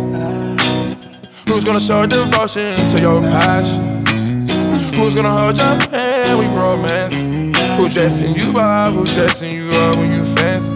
Who's 1.49 1.63
gonna 1.63 1.79
show 1.79 2.05
devotion 2.05 2.87
to 2.89 3.01
your 3.01 3.21
passion? 3.21 4.05
Who's 4.93 5.15
gonna 5.15 5.31
hold 5.31 5.57
your 5.57 5.81
hand 5.89 6.37
when 6.37 6.51
you 6.51 6.55
romance? 6.55 7.15
Who's 7.75 7.95
dressing 7.95 8.35
you 8.35 8.59
up? 8.59 8.93
Who's 8.93 9.15
dressing 9.15 9.55
you 9.55 9.65
up 9.71 9.95
when 9.97 10.13
you 10.13 10.23
fancy? 10.35 10.75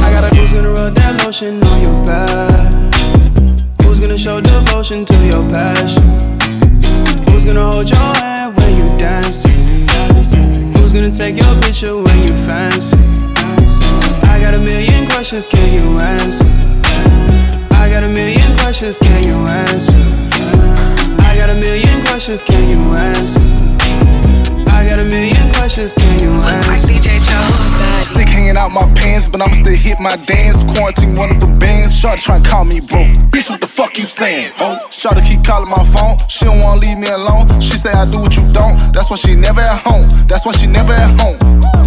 I 0.00 0.10
got 0.10 0.24
a 0.24 0.34
who's 0.34 0.54
gonna 0.54 0.70
rub 0.70 0.94
that 0.94 1.22
lotion 1.22 1.62
on 1.62 1.78
your 1.84 2.04
back? 2.08 3.84
Who's 3.84 4.00
gonna 4.00 4.16
show 4.16 4.40
devotion 4.40 5.04
to 5.04 5.16
your 5.28 5.44
passion? 5.52 6.40
Who's 7.28 7.44
gonna 7.44 7.70
hold 7.70 7.90
your 7.90 8.16
hand 8.16 8.56
when 8.56 8.70
you 8.80 8.96
dancing? 8.96 9.86
Who's 10.72 10.94
gonna 10.94 11.12
take 11.12 11.36
your 11.36 11.54
picture 11.60 11.94
when 12.00 12.16
you 12.24 12.32
fancy? 12.48 13.26
I 14.24 14.40
got 14.42 14.54
a 14.54 14.58
million 14.58 15.06
questions, 15.06 15.44
can 15.44 15.70
you 15.70 15.84
answer? 16.00 16.72
I 17.76 17.90
got 17.92 18.04
a 18.04 18.08
million 18.08 18.41
questions, 18.72 18.96
can 18.96 19.22
you 19.22 19.36
answer? 19.52 20.16
I 21.20 21.36
got 21.36 21.50
a 21.50 21.54
million 21.54 22.00
questions, 22.06 22.40
can 22.40 22.64
you 22.72 22.80
answer? 22.96 23.68
I 24.72 24.88
got 24.88 24.98
a 24.98 25.04
million 25.04 25.52
questions, 25.52 25.92
can 25.92 26.18
you 26.24 26.32
answer? 26.32 26.88
Stick 28.00 28.28
hanging 28.28 28.56
out 28.56 28.72
my 28.72 28.88
pants, 28.94 29.28
but 29.28 29.42
I'ma 29.42 29.52
still 29.52 29.76
hit 29.76 30.00
my 30.00 30.16
dance. 30.16 30.62
Quarantine 30.72 31.16
one 31.16 31.28
of 31.28 31.40
the 31.40 31.52
bands. 31.60 31.92
Shawty 31.92 32.24
tryna 32.24 32.48
call 32.48 32.64
me 32.64 32.80
bro. 32.80 33.04
Bitch, 33.28 33.50
what 33.50 33.60
the 33.60 33.66
fuck 33.66 33.98
you 33.98 34.04
saying? 34.04 34.52
Oh, 34.58 34.80
Shawty 34.88 35.20
keep 35.20 35.44
calling 35.44 35.68
my 35.68 35.84
phone. 35.92 36.16
She 36.28 36.46
don't 36.46 36.60
wanna 36.60 36.80
leave 36.80 36.98
me 36.98 37.08
alone. 37.08 37.44
She 37.60 37.76
say 37.76 37.90
I 37.92 38.06
do 38.06 38.20
what 38.20 38.34
you 38.38 38.50
don't. 38.52 38.80
That's 38.94 39.10
why 39.10 39.16
she 39.16 39.34
never 39.34 39.60
at 39.60 39.84
home. 39.84 40.08
That's 40.28 40.46
why 40.46 40.52
she 40.52 40.66
never 40.66 40.94
at 40.94 41.12
home. 41.20 41.36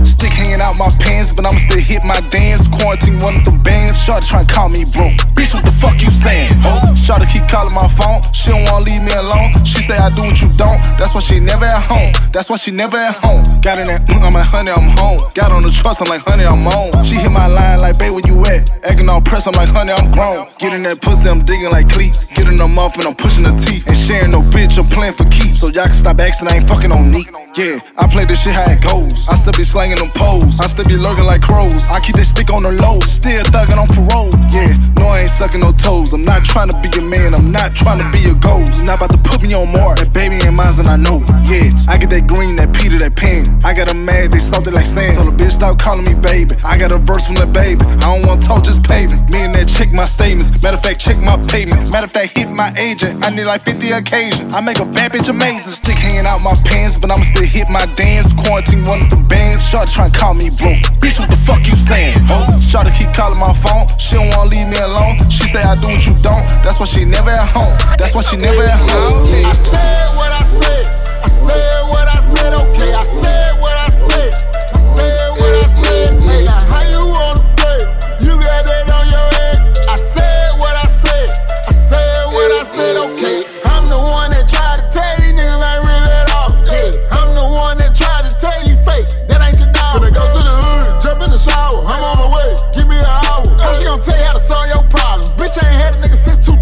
Stick 0.06 0.35
hanging 0.45 0.62
out 0.62 0.77
my 0.77 0.89
pants, 1.01 1.31
but 1.34 1.45
I'ma 1.45 1.58
still 1.58 1.81
hit 1.81 2.05
my 2.05 2.19
dance. 2.29 2.67
Quarantine 2.69 3.17
one 3.19 3.34
of 3.34 3.43
the 3.43 3.58
bands. 3.65 3.97
Shawty 4.05 4.29
tryna 4.29 4.49
call 4.49 4.69
me 4.69 4.86
bro. 4.86 5.10
Bitch, 5.34 5.53
what 5.53 5.65
the 5.65 5.73
fuck 5.73 5.97
you 6.01 6.12
saying? 6.13 6.53
Oh, 6.62 6.93
Shawty 6.93 7.25
keep 7.25 7.49
calling 7.49 7.73
my 7.73 7.89
phone. 7.89 8.21
She 8.31 8.53
don't 8.53 8.62
wanna 8.69 8.86
leave 8.86 9.01
me 9.01 9.12
alone. 9.13 9.49
She 9.65 9.81
say 9.81 9.97
I 9.97 10.13
do 10.13 10.21
what 10.21 10.38
you 10.41 10.53
don't. 10.53 10.77
That's 11.02 11.15
why 11.15 11.21
she 11.21 11.39
never 11.39 11.65
at 11.65 11.81
home. 11.81 12.13
That's 12.31 12.50
why 12.50 12.58
she 12.58 12.69
never 12.69 12.98
at 12.98 13.17
home. 13.25 13.41
Got 13.62 13.79
in 13.79 13.87
that, 13.87 14.06
mm, 14.06 14.21
I'm 14.21 14.33
like, 14.33 14.46
honey, 14.46 14.69
I'm 14.69 14.93
home. 15.02 15.17
Got 15.33 15.52
on 15.52 15.65
the 15.65 15.73
trust, 15.73 16.02
I'm 16.02 16.10
like, 16.10 16.21
honey, 16.21 16.46
I'm 16.46 16.62
on. 16.67 16.93
She 17.04 17.15
hit 17.17 17.31
my 17.31 17.48
line 17.48 17.79
like, 17.79 17.98
babe, 17.98 18.13
where 18.13 18.25
you 18.29 18.37
at? 18.46 18.69
Acting 18.85 19.10
all 19.10 19.21
pressed, 19.21 19.48
I'm 19.48 19.58
like, 19.58 19.69
honey, 19.69 19.93
I'm 19.93 20.12
grown. 20.12 20.46
Getting 20.60 20.83
that 20.83 21.02
pussy, 21.02 21.27
I'm 21.29 21.41
digging 21.41 21.71
like 21.71 21.89
cleats. 21.89 22.29
Getting 22.35 22.58
them 22.58 22.77
off 22.77 22.98
and 22.98 23.08
I'm 23.08 23.15
pushing 23.15 23.43
the 23.43 23.56
teeth. 23.58 23.89
Ain't 23.89 24.06
sharing 24.06 24.31
no 24.31 24.41
bitch, 24.54 24.77
I'm 24.77 24.87
playing 24.87 25.17
for 25.17 25.25
keeps. 25.29 25.60
So 25.63 25.67
y'all 25.73 25.89
can 25.89 25.98
stop 25.98 26.19
asking, 26.19 26.50
I 26.50 26.62
ain't 26.62 26.67
fucking 26.67 26.91
on 26.91 27.10
neat. 27.10 27.31
Yeah, 27.56 27.79
I 27.96 28.04
play 28.12 28.27
this 28.27 28.43
shit 28.43 28.52
how 28.52 28.67
it 28.67 28.83
goes. 28.83 29.23
I 29.31 29.39
still 29.39 29.56
be 29.56 29.63
slanging 29.63 29.96
them 29.96 30.12
poles. 30.12 30.35
I 30.60 30.67
still 30.67 30.86
be 30.86 30.98
lurking 30.98 31.25
like 31.25 31.42
crows. 31.42 31.88
I 31.90 32.00
keep 32.00 32.15
that 32.17 32.25
stick 32.25 32.52
on 32.52 32.63
the 32.63 32.71
low. 32.71 33.00
Still 33.06 33.44
thugging 33.54 33.77
on 33.77 33.88
parole. 33.92 34.31
Yeah, 34.52 34.73
no, 35.00 35.12
I 35.12 35.27
ain't 35.27 35.31
sucking 35.31 35.62
no 35.62 35.71
toes. 35.71 36.13
I'm 36.13 36.25
not 36.25 36.44
trying 36.44 36.69
to 36.69 36.77
be 36.81 36.90
a 36.98 37.04
man. 37.04 37.33
I'm 37.36 37.52
not 37.52 37.75
trying 37.75 38.00
to 38.00 38.08
be 38.12 38.25
a 38.27 38.36
ghost. 38.36 38.73
You're 38.75 38.90
not 38.90 39.00
about 39.00 39.12
to 39.15 39.21
put 39.21 39.44
me 39.44 39.54
on 39.54 39.69
more. 39.71 39.96
That 39.96 40.12
baby 40.12 40.42
ain't 40.42 40.56
mine, 40.56 40.73
and 40.79 40.88
I 40.88 40.98
know. 40.98 41.23
Yeah, 41.46 41.69
I 41.88 41.98
get 41.98 42.10
that 42.10 42.25
green, 42.27 42.56
that 42.58 42.73
Peter, 42.73 42.98
that 43.00 43.15
pen. 43.15 43.46
I 43.63 43.73
got 43.73 43.92
a 43.92 43.96
mad, 43.96 44.31
they 44.31 44.40
salted 44.40 44.73
like 44.73 44.86
sand. 44.86 45.19
So 45.19 45.25
the 45.25 45.36
bitch 45.36 45.56
stop 45.58 45.77
calling 45.77 46.06
me 46.06 46.15
baby. 46.15 46.56
I 46.65 46.77
got 46.77 46.90
a 46.92 46.98
verse 46.98 47.27
from 47.27 47.38
the 47.38 47.48
baby. 47.48 47.83
I 48.02 48.12
don't 48.12 48.25
wanna 48.25 48.42
talk, 48.42 48.65
just 48.65 48.83
pay 48.83 49.06
me. 49.08 49.17
and 49.17 49.29
Me 49.31 49.46
and 49.46 49.56
my 49.96 50.06
statements. 50.06 50.62
Matter 50.62 50.77
of 50.77 50.83
fact, 50.83 51.00
check 51.00 51.15
my 51.23 51.40
payments. 51.48 51.90
Matter 51.90 52.06
of 52.06 52.12
fact, 52.12 52.38
hit 52.38 52.52
my 52.52 52.71
agent. 52.77 53.23
I 53.23 53.29
need 53.29 53.46
like 53.46 53.63
50 53.63 53.92
occasion. 53.92 54.54
I 54.54 54.60
make 54.62 54.79
a 54.79 54.86
bad 54.86 55.13
bitch 55.13 55.29
amazing. 55.29 55.73
Stick 55.73 55.98
hanging 55.98 56.27
out 56.27 56.44
my 56.44 56.54
pants, 56.65 56.98
but 56.98 57.10
I'ma 57.10 57.23
still 57.23 57.48
hit 57.48 57.69
my 57.69 57.86
dance. 57.96 58.33
Quarantine 58.33 58.86
one 58.86 59.02
of 59.02 59.10
them 59.10 59.25
bands. 59.27 59.63
Shorty 59.63 59.92
tryna 59.92 60.13
call 60.26 60.34
me 60.34 60.50
broke. 60.50 60.82
Bitch, 61.02 61.19
what 61.19 61.30
the 61.30 61.38
fuck 61.38 61.62
you 61.67 61.76
saying? 61.76 62.17
Ho, 62.26 62.58
Shorty 62.58 62.90
keep 62.98 63.13
calling 63.13 63.38
my 63.38 63.54
phone. 63.54 63.86
She 64.02 64.15
don't 64.17 64.30
wanna 64.34 64.50
leave 64.50 64.67
me 64.67 64.78
alone. 64.82 65.13
She 65.30 65.46
say 65.54 65.62
I 65.62 65.76
do 65.78 65.88
what 65.88 66.02
you 66.02 66.17
don't. 66.26 66.46
That's 66.65 66.80
why 66.80 66.88
she 66.88 67.06
never 67.06 67.30
at 67.30 67.50
home. 67.54 67.78
That's 68.00 68.15
why 68.15 68.23
she 68.23 68.38
never 68.38 68.63
at 68.63 68.82
home. 68.90 69.30
I 69.46 69.54
said 69.54 70.17
what 70.17 70.32
I 70.34 70.42
said. 70.42 70.86
I 71.21 71.30
said 71.30 71.82
what 71.94 72.08
I 72.10 72.19
said 72.34 72.64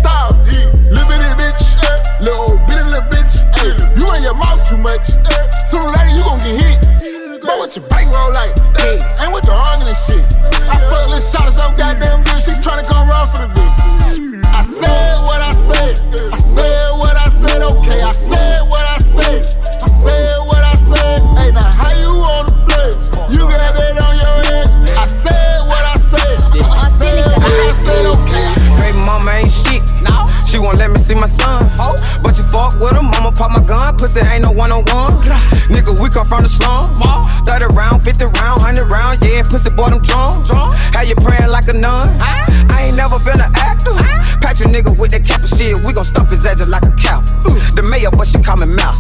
since 0.04 0.44
2000. 0.44 0.44
It, 0.48 1.38
bitch. 1.40 1.64
Little 2.20 2.58
bitty 2.68 2.84
little 2.84 3.08
bitch. 3.10 3.44
Hey, 3.56 3.72
you 3.96 4.06
in 4.16 4.24
your 4.24 4.36
mouth 4.36 4.68
too 4.68 4.78
much. 4.78 5.08
Sooner 5.70 5.86
or 5.86 5.92
later 5.96 6.14
you 6.16 6.24
gon' 6.24 6.40
get 6.40 6.56
hit. 6.62 7.42
But 7.42 7.58
what 7.58 7.76
your 7.76 7.88
bankroll 7.88 8.34
like? 8.34 8.56
Hey, 8.78 8.98
We 46.44 46.50
gon' 46.50 46.60
stump 46.60 46.60
his 46.60 46.60
ass 46.60 46.60
just 46.60 46.70
like 46.70 46.84
a 46.84 46.96
cow. 47.00 47.22
The 47.74 47.84
mayor, 47.84 48.12
but 48.12 48.28
she 48.28 48.38
call 48.44 48.58
me 48.58 48.68
mouse. 48.68 49.00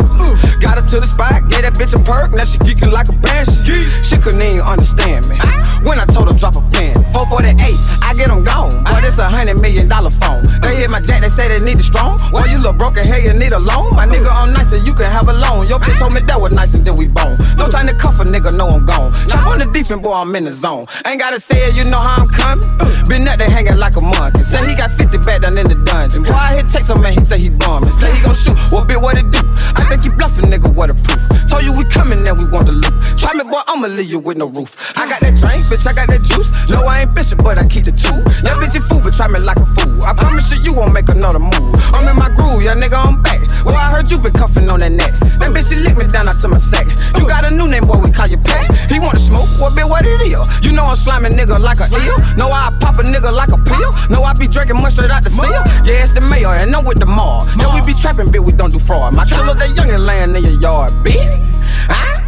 Got 0.64 0.80
her 0.80 0.86
to 0.86 0.98
the 1.00 1.08
spot, 1.08 1.50
gave 1.50 1.64
that 1.64 1.76
bitch 1.76 1.94
a 1.94 2.00
perk. 2.02 2.32
Now 2.34 2.46
she 2.46 2.58
geeking 2.60 2.92
like 2.92 3.10
a 3.10 3.18
banshee. 3.20 3.92
She 4.02 4.18
couldn't 4.18 4.42
even 4.42 4.64
understand 4.64 5.28
me. 5.30 5.36
When 5.84 6.00
I 6.00 6.06
told 6.08 6.32
her 6.32 6.36
drop 6.40 6.56
a 6.56 6.64
pen, 6.72 6.96
448, 7.12 7.60
I 8.02 8.16
get 8.16 8.32
them 8.32 8.44
gone. 8.48 8.72
But 8.88 9.04
it's 9.04 9.20
a 9.20 9.28
hundred 9.28 9.60
million 9.60 9.92
dollar 9.92 10.12
phone. 10.24 10.44
They 10.64 10.80
hit 10.80 10.90
my 10.90 11.04
jack, 11.04 11.22
they 11.22 11.30
say 11.30 11.52
they 11.52 11.60
need 11.62 11.78
it 11.78 11.86
strong. 11.86 12.18
Well, 12.32 12.48
you 12.48 12.58
look 12.64 12.80
broken, 12.80 13.04
hey, 13.04 13.28
you 13.28 13.36
need 13.36 13.52
a 13.52 13.60
loan. 13.60 13.92
My 13.94 14.08
nigga, 14.08 14.32
I'm 14.32 14.56
nice 14.56 14.72
and 14.72 14.82
you 14.88 14.96
can 14.96 15.12
have 15.12 15.28
a 15.28 15.36
loan. 15.36 15.68
Your 15.68 15.78
bitch 15.78 16.00
told 16.00 16.16
me 16.16 16.24
that 16.24 16.40
was 16.40 16.56
nice 16.56 16.74
and 16.74 16.88
then 16.88 16.96
we 16.96 17.12
bone. 17.12 17.36
No 17.60 17.68
time 17.68 17.86
to 17.92 17.96
cuff 17.96 18.13
nigga, 18.34 18.58
know 18.58 18.68
I'm 18.68 18.86
gone. 18.86 19.14
Chop 19.30 19.46
on 19.46 19.58
the 19.62 19.70
defense, 19.70 20.02
boy, 20.02 20.14
I'm 20.14 20.36
in 20.36 20.46
the 20.46 20.52
zone. 20.52 20.88
Ain't 21.06 21.22
gotta 21.22 21.40
say 21.40 21.58
it, 21.70 21.78
you 21.78 21.86
know 21.86 22.02
how 22.02 22.24
I'm 22.24 22.30
coming. 22.30 22.66
Uh, 22.82 22.90
been 23.06 23.28
up 23.30 23.38
there 23.38 23.50
hanging 23.50 23.78
like 23.78 23.96
a 23.96 24.02
monkey. 24.02 24.42
Say 24.42 24.66
he 24.66 24.74
got 24.74 24.92
50 24.92 25.20
back 25.20 25.46
down 25.46 25.58
in 25.58 25.70
the 25.70 25.78
dungeon. 25.86 26.24
Boy, 26.24 26.34
I 26.34 26.58
hit 26.58 26.68
text 26.68 26.90
him, 26.90 27.02
man, 27.02 27.14
he 27.14 27.22
say 27.22 27.38
he 27.38 27.50
bumming. 27.50 27.94
Say 28.02 28.10
he 28.10 28.20
gon' 28.26 28.34
shoot, 28.34 28.58
what 28.74 28.88
bit, 28.90 29.00
what 29.00 29.18
it 29.18 29.30
do? 29.30 29.40
I 29.78 29.86
think 29.86 30.04
he 30.04 30.10
bluffing, 30.10 30.50
nigga, 30.50 30.74
what 30.74 30.90
a 30.90 30.98
proof. 30.98 31.22
Told 31.46 31.62
you 31.62 31.78
we 31.78 31.86
coming, 31.86 32.18
then 32.26 32.42
we 32.42 32.50
want 32.50 32.66
the 32.66 32.74
loot. 32.74 32.94
Try 33.24 33.40
me, 33.40 33.48
boy, 33.48 33.64
I'ma 33.72 33.88
leave 33.88 34.12
you 34.12 34.20
with 34.20 34.36
no 34.36 34.52
roof. 34.52 34.76
I 35.00 35.08
got 35.08 35.24
that 35.24 35.40
drink, 35.40 35.64
bitch, 35.72 35.88
I 35.88 35.96
got 35.96 36.12
that 36.12 36.28
juice. 36.28 36.52
No, 36.68 36.84
I 36.84 37.08
ain't 37.08 37.16
bishop, 37.16 37.40
but 37.40 37.56
I 37.56 37.64
keep 37.72 37.88
the 37.88 37.96
two. 37.96 38.20
That 38.44 38.60
bitch, 38.60 38.76
you 38.76 38.84
fool, 38.84 39.00
but 39.00 39.16
try 39.16 39.32
me 39.32 39.40
like 39.40 39.64
a 39.64 39.68
fool. 39.80 39.96
I 40.04 40.12
promise 40.12 40.52
you, 40.52 40.60
you 40.60 40.76
won't 40.76 40.92
make 40.92 41.08
another 41.08 41.40
move. 41.40 41.72
I'm 41.96 42.04
in 42.04 42.20
my 42.20 42.28
groove, 42.36 42.68
yeah, 42.68 42.76
nigga, 42.76 43.00
I'm 43.00 43.24
back. 43.24 43.40
Well, 43.64 43.80
I 43.80 43.96
heard 43.96 44.12
you 44.12 44.20
been 44.20 44.36
cuffing 44.36 44.68
on 44.68 44.84
that 44.84 44.92
neck. 44.92 45.16
That 45.40 45.56
bitch, 45.56 45.72
she 45.72 45.80
lick 45.80 45.96
me 45.96 46.04
down 46.12 46.28
out 46.28 46.36
to 46.44 46.52
my 46.52 46.60
sack. 46.60 46.84
You 47.16 47.24
got 47.24 47.48
a 47.48 47.52
new 47.56 47.64
name, 47.72 47.88
boy, 47.88 48.04
we 48.04 48.12
call 48.12 48.28
you 48.28 48.44
Pat. 48.44 48.68
He 48.92 49.00
wanna 49.00 49.24
smoke, 49.24 49.48
what 49.64 49.72
bit, 49.72 49.88
what 49.88 50.04
it 50.04 50.20
is? 50.28 50.44
You 50.60 50.76
know 50.76 50.84
I'm 50.84 51.00
slamming 51.00 51.40
nigga 51.40 51.56
like 51.64 51.80
a 51.80 51.88
eel. 51.96 52.20
No, 52.36 52.52
I 52.52 52.76
pop 52.84 53.00
a 53.00 53.08
nigga 53.08 53.32
like 53.32 53.56
a 53.56 53.60
pill. 53.64 53.88
No, 54.12 54.20
I 54.28 54.36
be 54.36 54.52
drinking 54.52 54.84
much 54.84 55.00
straight 55.00 55.16
out 55.16 55.24
the 55.24 55.32
seal. 55.32 55.64
Yeah, 55.88 56.04
it's 56.04 56.12
the 56.12 56.20
mayor, 56.28 56.52
and 56.60 56.76
I'm 56.76 56.84
with 56.84 57.00
the 57.00 57.08
mall. 57.08 57.48
Yeah, 57.56 57.72
we 57.72 57.80
be 57.88 57.96
trapping, 57.96 58.28
bitch, 58.28 58.44
we 58.44 58.52
don't 58.52 58.76
do 58.76 58.84
fraud. 58.84 59.16
My 59.16 59.24
killer, 59.24 59.56
that 59.56 59.72
youngin' 59.80 60.04
laying 60.04 60.36
in 60.36 60.44
your 60.44 60.60
yard, 60.60 60.92
bitch. 61.08 61.40
Huh? 61.88 62.23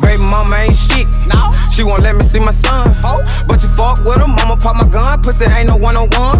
Baby 0.00 0.22
mama 0.30 0.56
ain't 0.66 0.76
shit. 0.76 1.06
No. 1.26 1.54
She 1.70 1.82
won't 1.84 2.02
let 2.02 2.16
me 2.16 2.24
see 2.24 2.40
my 2.40 2.52
son. 2.52 2.88
Oh. 3.04 3.22
But 3.46 3.62
you 3.62 3.68
fuck 3.72 4.04
with 4.04 4.20
him, 4.20 4.34
mama 4.34 4.56
pop 4.56 4.76
my 4.76 4.88
gun. 4.88 5.22
Pussy 5.22 5.46
ain't 5.46 5.68
no 5.68 5.76
one 5.76 5.96
on 5.96 6.08
one. 6.16 6.38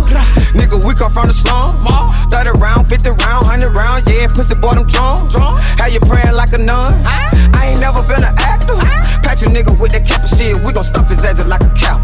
Nigga, 0.57 0.83
we 0.85 0.95
come 0.95 1.13
from 1.13 1.29
the 1.29 1.35
slum. 1.35 1.81
Ma. 1.83 2.11
30 2.31 2.59
round, 2.61 2.89
50 2.89 3.11
round, 3.25 3.47
100 3.47 3.73
round. 3.73 4.07
Yeah, 4.07 4.27
pussy 4.29 4.55
boy, 4.59 4.75
them 4.75 4.87
drunk. 4.87 5.33
How 5.79 5.87
you 5.87 6.01
praying 6.01 6.35
like 6.35 6.53
a 6.53 6.59
nun? 6.59 6.95
I 7.05 7.73
ain't 7.73 7.81
never 7.81 8.03
been 8.09 8.23
an 8.25 8.35
actor. 8.39 8.77
Patch 9.23 9.43
a 9.43 9.47
nigga 9.47 9.75
with 9.81 9.93
that 9.93 10.07
cap 10.07 10.25
of 10.25 10.31
shit. 10.31 10.57
We 10.67 10.73
gon' 10.73 10.85
stuff 10.85 11.09
his 11.09 11.25
ass 11.25 11.47
like 11.47 11.63
a 11.63 11.73
cow. 11.77 11.99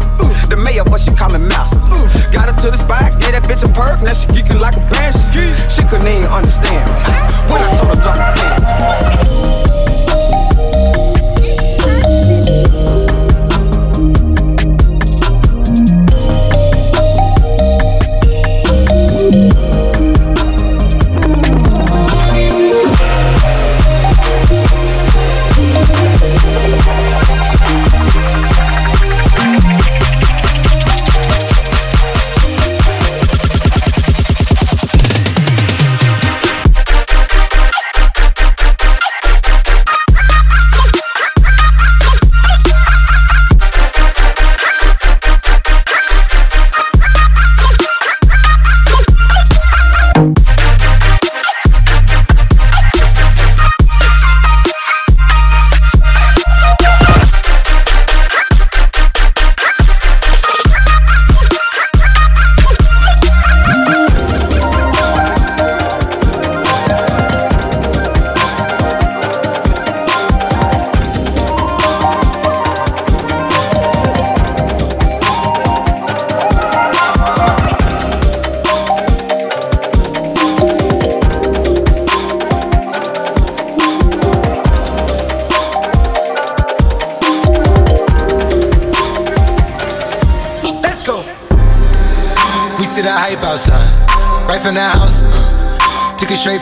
The 0.47 0.55
mayor, 0.55 0.83
but 0.85 1.01
she 1.01 1.11
call 1.11 1.29
me 1.29 1.43
mouse. 1.47 1.73
Got 2.31 2.49
her 2.49 2.55
to 2.63 2.71
the 2.71 2.79
spot, 2.79 3.19
gave 3.19 3.33
that 3.35 3.43
bitch 3.43 3.63
a 3.63 3.69
perk. 3.75 4.01
Now 4.03 4.13
she 4.13 4.27
geeking 4.31 4.59
like 4.59 4.77
a 4.77 4.83
banshee. 4.89 5.51
She 5.67 5.83
couldn't 5.87 6.07
even 6.07 6.31
understand 6.31 6.87
me. 6.87 6.95
When 7.51 7.61
I 7.61 7.69
told 7.75 7.91
her 7.91 7.99
drop 8.01 8.17
a 8.17 9.27
pin. 9.27 9.36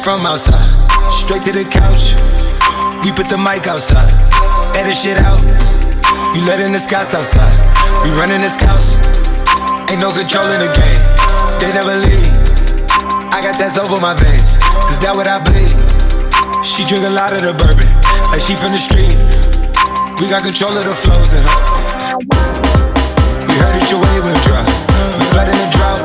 From 0.06 0.22
outside, 0.22 0.70
straight 1.10 1.42
to 1.42 1.50
the 1.50 1.66
couch. 1.66 2.14
We 3.02 3.10
put 3.10 3.26
the 3.26 3.42
mic 3.42 3.66
outside, 3.66 4.14
edit 4.78 4.94
shit 4.94 5.18
out. 5.18 5.42
You 6.38 6.46
letting 6.46 6.70
the 6.70 6.78
scouts 6.78 7.18
outside, 7.18 7.58
we 8.06 8.14
running 8.14 8.38
the 8.38 8.46
scouts. 8.46 9.02
Ain't 9.90 9.98
no 9.98 10.14
control 10.14 10.46
in 10.54 10.62
the 10.62 10.70
game, 10.78 11.02
they 11.58 11.74
never 11.74 11.98
leave. 12.06 12.30
I 13.34 13.42
got 13.42 13.58
tats 13.58 13.82
over 13.82 13.98
my 13.98 14.14
veins, 14.14 14.62
cause 14.86 15.02
that 15.02 15.18
what 15.18 15.26
I 15.26 15.42
bleed. 15.42 15.74
She 16.62 16.86
drink 16.86 17.02
a 17.02 17.10
lot 17.10 17.34
of 17.34 17.42
the 17.42 17.58
bourbon, 17.58 17.90
like 18.30 18.46
she 18.46 18.54
from 18.54 18.78
the 18.78 18.82
street. 18.82 19.18
We 20.22 20.30
got 20.30 20.46
control 20.46 20.78
of 20.78 20.86
the 20.86 20.94
flows 20.94 21.34
in 21.34 21.42
her. 21.42 21.58
We 23.42 23.54
heard 23.58 23.74
that 23.74 23.90
your 23.90 23.98
wave 24.06 24.22
went 24.22 24.38
dry. 24.46 24.62
We 25.18 25.26
flood 25.34 25.50
in 25.50 25.58
the 25.58 25.70
drought. 25.74 26.05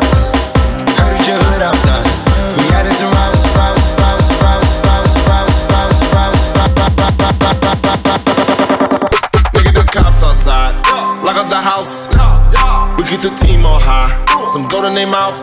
Keep 11.24 11.48
the 11.48 11.60
house. 11.60 12.08
We 12.96 13.04
get 13.04 13.20
the 13.20 13.32
team 13.36 13.64
on 13.64 13.80
high. 13.80 14.08
Some 14.48 14.68
gold 14.68 14.86
in 14.86 14.94
their 14.94 15.06
mouth. 15.06 15.36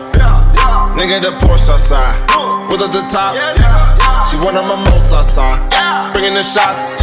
Nigga, 0.98 1.20
the 1.22 1.32
Porsche 1.38 1.70
outside. 1.70 2.18
With 2.68 2.82
at 2.82 2.92
the 2.92 3.02
top. 3.08 3.34
She 4.26 4.36
one 4.44 4.56
of 4.56 4.66
my 4.66 4.76
most 4.90 5.12
outside. 5.12 5.58
Bringing 6.12 6.34
the 6.34 6.42
shots. 6.42 7.00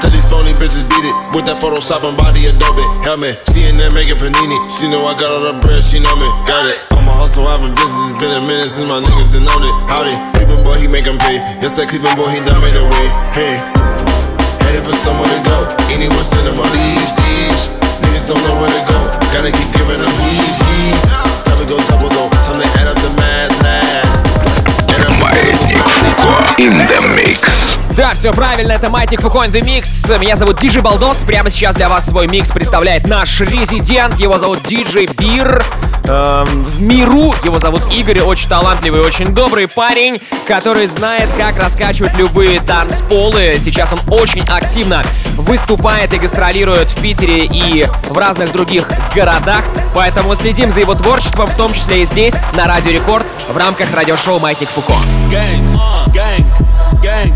Tell 0.00 0.10
these 0.10 0.28
phony 0.28 0.52
bitches 0.52 0.84
beat 0.90 1.06
it 1.06 1.16
with 1.32 1.46
that 1.46 1.56
Photoshop 1.56 2.04
and 2.04 2.16
body 2.16 2.46
Adobe 2.46 2.82
helmet. 3.06 3.40
She 3.54 3.64
in 3.64 3.78
there 3.78 3.90
making 3.92 4.18
panini. 4.18 4.58
She 4.68 4.90
know 4.90 5.06
I 5.06 5.14
got 5.14 5.30
all 5.30 5.40
the 5.40 5.54
bread. 5.60 5.82
She 5.82 6.00
know 6.00 6.16
me. 6.16 6.26
Got 6.44 6.68
it. 6.68 6.78
I'm 6.92 7.08
a 7.08 7.12
hustle, 7.12 7.46
I've 7.46 7.60
been 7.60 7.72
business. 7.72 8.10
It's 8.10 8.20
been 8.20 8.34
a 8.34 8.42
minute 8.44 8.70
since 8.70 8.88
my 8.88 9.00
niggas 9.00 9.32
done 9.32 9.46
known 9.46 9.62
it. 9.64 9.74
Howdy, 9.88 10.14
Cleveland 10.36 10.64
boy, 10.64 10.76
he 10.76 10.88
make 10.88 11.06
'em 11.06 11.18
pay. 11.18 11.40
Yes, 11.62 11.76
that 11.76 11.88
Cleveland 11.88 12.16
boy, 12.16 12.28
he 12.28 12.40
done 12.40 12.60
made 12.60 12.76
a 12.76 12.84
way. 12.84 13.06
Hey, 13.32 13.56
headed 14.74 14.88
for 14.88 14.96
somewhere 14.96 15.28
to 15.28 15.40
go. 15.44 15.54
Them 16.44 16.58
all 16.58 16.66
these 16.72 17.14
D's. 17.14 17.68
Niggas 18.02 18.28
don't 18.28 18.42
know 18.46 18.60
where 18.60 18.68
to 18.68 18.82
go. 18.88 18.98
Gotta 19.32 19.52
keep 19.52 19.70
giving 19.72 20.00
them 20.00 20.10
heat, 20.24 20.54
heat. 20.66 20.96
Time 21.44 21.58
to 21.58 21.66
go 21.66 21.76
double 21.86 22.08
though. 22.08 22.30
Time 22.46 22.60
to 22.60 22.66
add 22.80 22.88
up 22.88 22.96
the 22.96 23.10
mad 23.16 23.50
lad. 23.62 24.04
In 26.58 26.72
the 26.72 27.00
mix. 27.14 27.78
Да, 27.94 28.14
все 28.14 28.32
правильно, 28.32 28.72
это 28.72 28.90
Маятник 28.90 29.20
Фуко 29.20 29.44
in 29.44 29.52
the 29.52 29.60
Mix. 29.60 30.18
Меня 30.18 30.36
зовут 30.36 30.60
Диджей 30.60 30.82
Балдос. 30.82 31.18
Прямо 31.24 31.50
сейчас 31.50 31.76
для 31.76 31.88
вас 31.88 32.06
свой 32.06 32.26
микс 32.26 32.50
представляет 32.50 33.06
наш 33.06 33.40
резидент. 33.40 34.18
Его 34.18 34.38
зовут 34.38 34.62
Диджей 34.66 35.06
Бир. 35.06 35.62
Эм, 36.06 36.64
в 36.64 36.82
миру 36.82 37.34
его 37.44 37.58
зовут 37.58 37.82
Игорь. 37.90 38.20
Очень 38.20 38.48
талантливый, 38.48 39.00
очень 39.00 39.34
добрый 39.34 39.66
парень, 39.66 40.20
который 40.46 40.86
знает, 40.86 41.30
как 41.38 41.58
раскачивать 41.58 42.14
любые 42.16 42.60
танцполы. 42.60 43.56
Сейчас 43.58 43.92
он 43.92 44.00
очень 44.12 44.42
активно 44.42 45.02
выступает 45.36 46.12
и 46.12 46.18
гастролирует 46.18 46.90
в 46.90 47.00
Питере 47.00 47.46
и 47.46 47.86
в 48.10 48.18
разных 48.18 48.52
других 48.52 48.88
городах. 49.14 49.64
Поэтому 49.94 50.34
следим 50.34 50.70
за 50.70 50.80
его 50.80 50.94
творчеством, 50.94 51.46
в 51.46 51.56
том 51.56 51.72
числе 51.72 52.02
и 52.02 52.04
здесь, 52.04 52.34
на 52.54 52.66
Радио 52.66 52.92
Рекорд, 52.92 53.26
в 53.48 53.56
рамках 53.56 53.94
радиошоу 53.94 54.38
Маятник 54.38 54.68
Фуко. 54.68 54.94
Gang, 55.30 55.80
gang, 56.12 56.46
gang, 57.00 57.34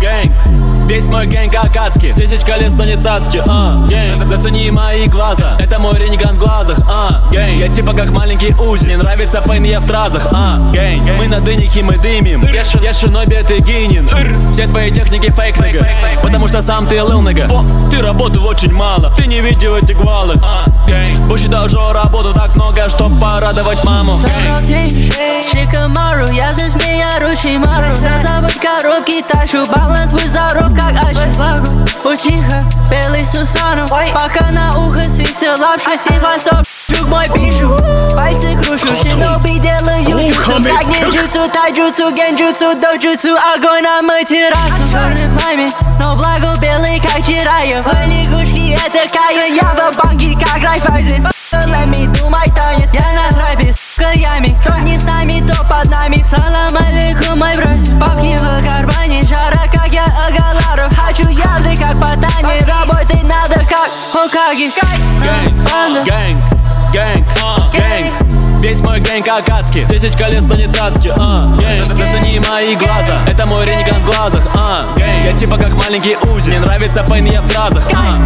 gang 0.00 0.67
Весь 0.88 1.06
мой 1.06 1.26
gang 1.26 1.54
Акацки 1.54 2.14
Тысяч 2.14 2.40
колес, 2.40 2.72
но 2.72 2.84
не 2.84 2.96
цацки, 2.96 3.42
а, 3.46 3.86
gang. 3.86 4.26
Зацени 4.26 4.70
мои 4.70 5.06
глаза, 5.06 5.58
это 5.60 5.78
мой 5.78 5.98
рентген 5.98 6.36
в 6.36 6.38
глазах, 6.38 6.78
а, 6.88 7.28
gang. 7.30 7.60
Я 7.60 7.68
типа 7.68 7.92
как 7.92 8.08
маленький 8.10 8.54
Uzi, 8.54 8.86
не 8.86 8.96
нравится 8.96 9.42
pain, 9.42 9.64
я 9.64 9.80
в 9.80 9.82
стразах, 9.82 10.26
а, 10.32 10.70
gang. 10.72 11.02
Мы 11.18 11.28
на 11.28 11.40
дынихе, 11.40 11.82
мы 11.82 11.98
дымим 11.98 12.42
Я 12.82 12.92
шиноби, 12.94 13.36
ты 13.46 13.58
гинин 13.58 14.10
Все 14.52 14.66
твои 14.66 14.90
техники 14.90 15.30
фейк, 15.30 15.58
нога 15.58 15.86
Потому 16.22 16.48
что 16.48 16.62
сам 16.62 16.86
ты 16.86 17.02
лыл, 17.02 17.22
Ты 17.90 18.00
работал 18.00 18.46
очень 18.46 18.72
мало, 18.72 19.12
ты 19.14 19.26
не 19.26 19.42
видел 19.42 19.76
эти 19.76 19.92
гвалы, 19.92 20.36
а, 20.42 20.64
гэнг. 20.86 21.28
Больше 21.28 21.48
должен 21.48 21.92
работу 21.92 22.32
так 22.32 22.56
много, 22.56 22.88
чтоб 22.88 23.12
порадовать 23.20 23.84
маму, 23.84 24.18
гэнг. 24.66 25.12
Шикамару, 25.50 26.30
я 26.32 26.52
здесь 26.52 26.74
меня 26.74 27.18
Ручимару 27.20 28.00
На 28.00 28.18
забыть 28.18 28.58
коробки 28.60 29.22
тащу, 29.22 29.66
баланс 29.66 30.12
будь 30.12 30.26
здоров, 30.26 30.72
как 30.78 30.94
Ачи 31.04 31.28
Учиха, 32.04 32.64
белый 32.90 33.26
Сусану. 33.26 33.86
Пока 33.88 34.50
на 34.50 34.78
ухо 34.78 35.08
свистел 35.08 35.58
лапшу, 35.60 35.90
Севастоп 35.98 36.64
Жук 36.88 37.08
мой 37.08 37.26
пишу, 37.26 37.76
пальцы 38.14 38.56
крушу 38.56 38.86
Шиноби 39.02 39.58
делаю 39.58 40.02
джутсу, 40.04 40.62
как 40.64 40.86
нинджутсу 40.86 41.50
Тайджутсу, 41.52 42.10
генджутсу, 42.12 42.74
доджутсу 42.80 43.36
Огонь 43.54 43.82
на 43.82 44.00
матерасу 44.02 44.88
Черный 44.90 45.28
пламя, 45.36 45.72
но 46.00 46.16
благо 46.16 46.58
белый, 46.60 47.00
как 47.00 47.26
Чирая 47.26 47.82
В 47.82 47.88
лягушки 48.06 48.72
это 48.72 49.12
Кая, 49.12 49.48
я 49.48 49.74
в 49.74 49.96
банке, 49.96 50.36
как 50.38 50.62
Райфайзен 50.62 51.26
Let 51.52 51.88
me 51.88 52.06
do 52.12 52.30
my 52.30 52.50
танец, 52.54 52.90
я 52.94 53.12
на 53.12 53.28
тропе, 53.36 53.72
сука, 53.98 54.12
ями 54.12 54.56
Кто 54.64 54.78
не 54.78 54.98
с 54.98 55.04
нами, 55.04 55.42
то 55.46 55.64
под 55.64 55.90
нами. 55.90 56.22
Салам 56.24 56.76
алейкум, 56.76 57.38
мой 57.38 57.54
брось. 57.56 57.88
Бабки 57.88 58.36
в 58.38 58.68
кармане, 58.68 59.22
жара, 59.24 59.66
как 59.72 59.92
я 59.92 60.04
Агаларов 60.04 60.94
Хочу 60.96 61.28
ярды, 61.28 61.76
как 61.76 61.98
Патани 62.00 62.64
Работать 62.64 63.24
надо, 63.24 63.60
как 63.66 63.90
Хокаги 64.12 64.70
Гэнг, 65.22 66.04
гэнг, 66.04 66.44
гэнг, 66.92 67.26
гэнг 67.72 68.27
Весь 68.68 68.82
мой 68.82 69.00
гэнг 69.00 69.26
акадский 69.26 69.86
Тысяч 69.86 70.14
колес, 70.14 70.44
но 70.44 70.54
не 70.54 70.66
цацки, 70.66 71.10
а, 71.18 71.56
Зацени 71.86 72.38
мои 72.38 72.76
глаза, 72.76 73.22
это 73.26 73.46
мой 73.46 73.64
рентген 73.64 74.02
в 74.02 74.04
глазах, 74.04 74.42
а, 74.54 74.94
Я 75.24 75.32
типа 75.32 75.56
как 75.56 75.72
маленький 75.72 76.18
Узи, 76.28 76.50
не 76.50 76.58
нравится 76.58 77.02
пейн, 77.02 77.24
я 77.24 77.40
в 77.40 77.46
стразах, 77.46 77.84
а, 77.94 78.16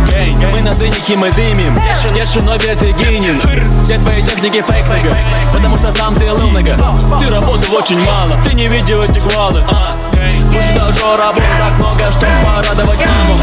Мы 0.51 0.61
на 0.63 0.75
дынихе, 0.75 1.17
мы 1.17 1.31
дымим. 1.31 1.79
Я 2.17 2.27
шиноби, 2.27 2.75
ты 2.75 2.91
гинин. 2.91 3.41
Все 3.85 3.99
твои 3.99 4.21
техники 4.21 4.65
фейк, 4.67 4.89
нога. 4.89 5.17
Потому 5.55 5.79
что 5.79 5.93
сам 5.93 6.13
ты 6.17 6.33
лыл, 6.33 6.51
нога 6.51 6.77
Ты 7.21 7.31
работал 7.31 7.77
очень 7.77 8.05
мало, 8.05 8.37
ты 8.45 8.53
не 8.55 8.67
видел 8.67 9.01
эти 9.01 9.21
гвалы, 9.21 9.63
а, 9.71 9.93
гэнг 10.13 10.53
Больше 10.53 10.75
должен 10.75 11.21
работать 11.21 11.59
так 11.61 11.79
много, 11.79 12.11
чтоб 12.11 12.29
порадовать 12.43 12.99
маму 12.99 13.39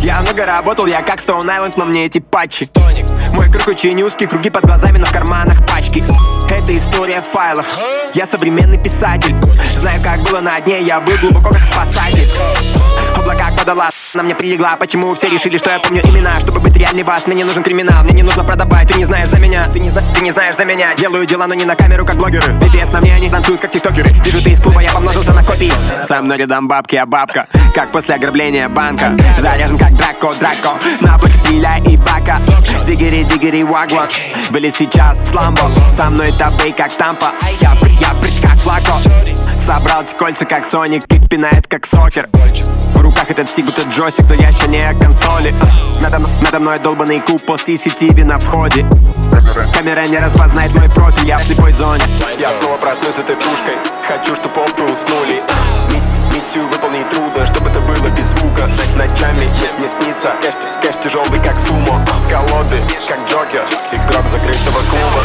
Я 0.00 0.20
много 0.20 0.46
работал, 0.46 0.86
я 0.86 1.02
как 1.02 1.20
Стоун 1.20 1.48
Айленд, 1.48 1.76
но 1.76 1.84
мне 1.84 2.06
эти 2.06 2.18
патчи. 2.18 2.68
Мой 3.32 3.50
круг 3.50 3.68
очень 3.68 4.00
узкий, 4.02 4.26
круги 4.26 4.50
под 4.50 4.64
глазами, 4.64 4.98
но 4.98 5.06
в 5.06 5.12
карманах 5.12 5.66
пачки. 5.66 6.02
Это 6.50 6.76
история 6.76 7.20
в 7.20 7.26
файлах 7.26 7.66
Я 8.14 8.24
современный 8.26 8.78
писатель. 8.78 9.36
Знаю, 9.74 10.02
как 10.02 10.22
было 10.22 10.40
на 10.40 10.58
дне, 10.60 10.80
я 10.82 11.00
был 11.00 11.14
глубоко 11.20 11.50
как 11.50 11.64
спасатель. 11.64 12.26
Облака 13.16 13.50
подала, 13.56 13.90
на 14.14 14.22
мне 14.22 14.34
прилегла. 14.34 14.76
Почему 14.76 15.14
все 15.14 15.28
решили, 15.28 15.58
что 15.58 15.70
я 15.70 15.78
помню 15.78 16.00
имена? 16.04 16.40
Чтобы 16.40 16.60
быть 16.60 16.76
реальней 16.76 17.02
вас, 17.02 17.26
мне 17.26 17.36
не 17.36 17.44
нужен 17.44 17.62
криминал. 17.62 18.02
Мне 18.04 18.14
не 18.14 18.22
нужно 18.22 18.44
продавать, 18.44 18.88
ты 18.88 18.94
не 18.94 19.04
знаешь 19.04 19.28
за 19.28 19.38
меня. 19.38 19.64
Ты 19.66 19.80
не, 19.80 19.90
зна- 19.90 20.02
ты 20.14 20.22
не 20.22 20.30
знаешь 20.30 20.56
за 20.56 20.64
меня. 20.64 20.94
Делаю 20.94 21.26
дела, 21.26 21.46
но 21.46 21.54
не 21.54 21.64
на 21.64 21.76
камеру, 21.76 22.06
как 22.06 22.16
блогеры. 22.16 22.52
BTS 22.52 22.92
на 22.92 23.00
мне, 23.00 23.14
они 23.14 23.28
танцуют, 23.28 23.60
как 23.60 23.72
тиктокеры. 23.72 24.08
Вижу, 24.24 24.42
ты 24.42 24.50
из 24.50 24.62
клуба, 24.62 24.80
я 24.80 24.90
помножился 24.90 25.32
на 25.32 25.44
копии. 25.44 25.72
Со 26.02 26.22
мной 26.22 26.38
рядом 26.38 26.66
бабки, 26.68 26.96
а 26.96 27.04
бабка 27.04 27.46
Как 27.74 27.92
после 27.92 28.14
ограбления 28.14 28.68
банка. 28.68 29.16
Заряжен, 29.38 29.78
как 29.78 29.94
Драко, 29.94 30.32
Драко 30.38 30.78
На 31.00 31.16
блоке 31.18 31.36
стиля 31.36 31.78
и 31.84 31.96
бака. 31.96 32.40
Дигери, 32.84 33.22
дигери, 33.24 33.62
вагон 33.62 34.08
Были 34.50 34.70
сейчас 34.70 35.28
с 35.28 35.34
ламбо 35.34 35.70
Со 35.88 36.10
мной 36.10 36.32
табей, 36.32 36.72
как 36.72 36.92
тампа. 36.94 37.32
Я, 37.58 37.72
я 38.00 38.14
прыть, 38.14 38.40
как 38.40 38.56
флако. 38.58 38.94
Собрал 39.56 40.02
эти 40.02 40.14
кольца, 40.14 40.44
как 40.44 40.64
Соник 40.64 41.06
Кик 41.06 41.28
пинает, 41.28 41.66
как 41.66 41.86
сокер. 41.86 42.28
В 42.94 43.00
руках 43.00 43.30
этот 43.30 43.48
стик, 43.48 43.66
будто 43.66 43.82
джойстик 43.88 44.26
Но 44.28 44.34
я 44.34 44.48
еще 44.48 44.66
не 44.68 44.80
консоли. 44.98 45.54
Надо, 46.00 46.22
надо 46.40 46.60
мной 46.60 46.78
долбанный 46.78 47.20
купол 47.20 47.56
CCTV 47.56 48.24
на 48.24 48.38
входе. 48.38 48.86
Камера 49.74 50.06
не 50.06 50.18
распознает 50.18 50.74
мой 50.74 50.88
профиль, 50.88 51.26
я 51.26 51.38
в 51.38 51.42
слепой 51.42 51.72
зоне. 51.72 52.04
Я 52.38 52.54
снова 52.54 52.76
проснусь 52.76 53.18
этой 53.18 53.36
пушкой. 53.36 53.76
Хочу, 54.06 54.34
чтобы 54.34 54.54
оба 54.62 54.90
уснули 54.90 55.42
Миссию 56.38 56.68
выполнить 56.68 57.10
трудно, 57.10 57.44
чтобы 57.46 57.68
это 57.68 57.80
было 57.80 58.08
без 58.10 58.26
звука. 58.26 58.62
Н- 58.62 58.96
Ночами 58.96 59.40
честь 59.56 59.76
не 59.80 59.88
снится. 59.88 60.30
Кэш, 60.40 60.54
кэш 60.80 60.94
тяжелый, 61.02 61.42
как 61.42 61.56
сумо. 61.58 62.00
С 62.16 62.28
колоды, 62.28 62.80
как 63.08 63.18
Джокер 63.28 63.64
Игрок 63.90 64.24
закрытого 64.30 64.80
клуба. 64.84 65.24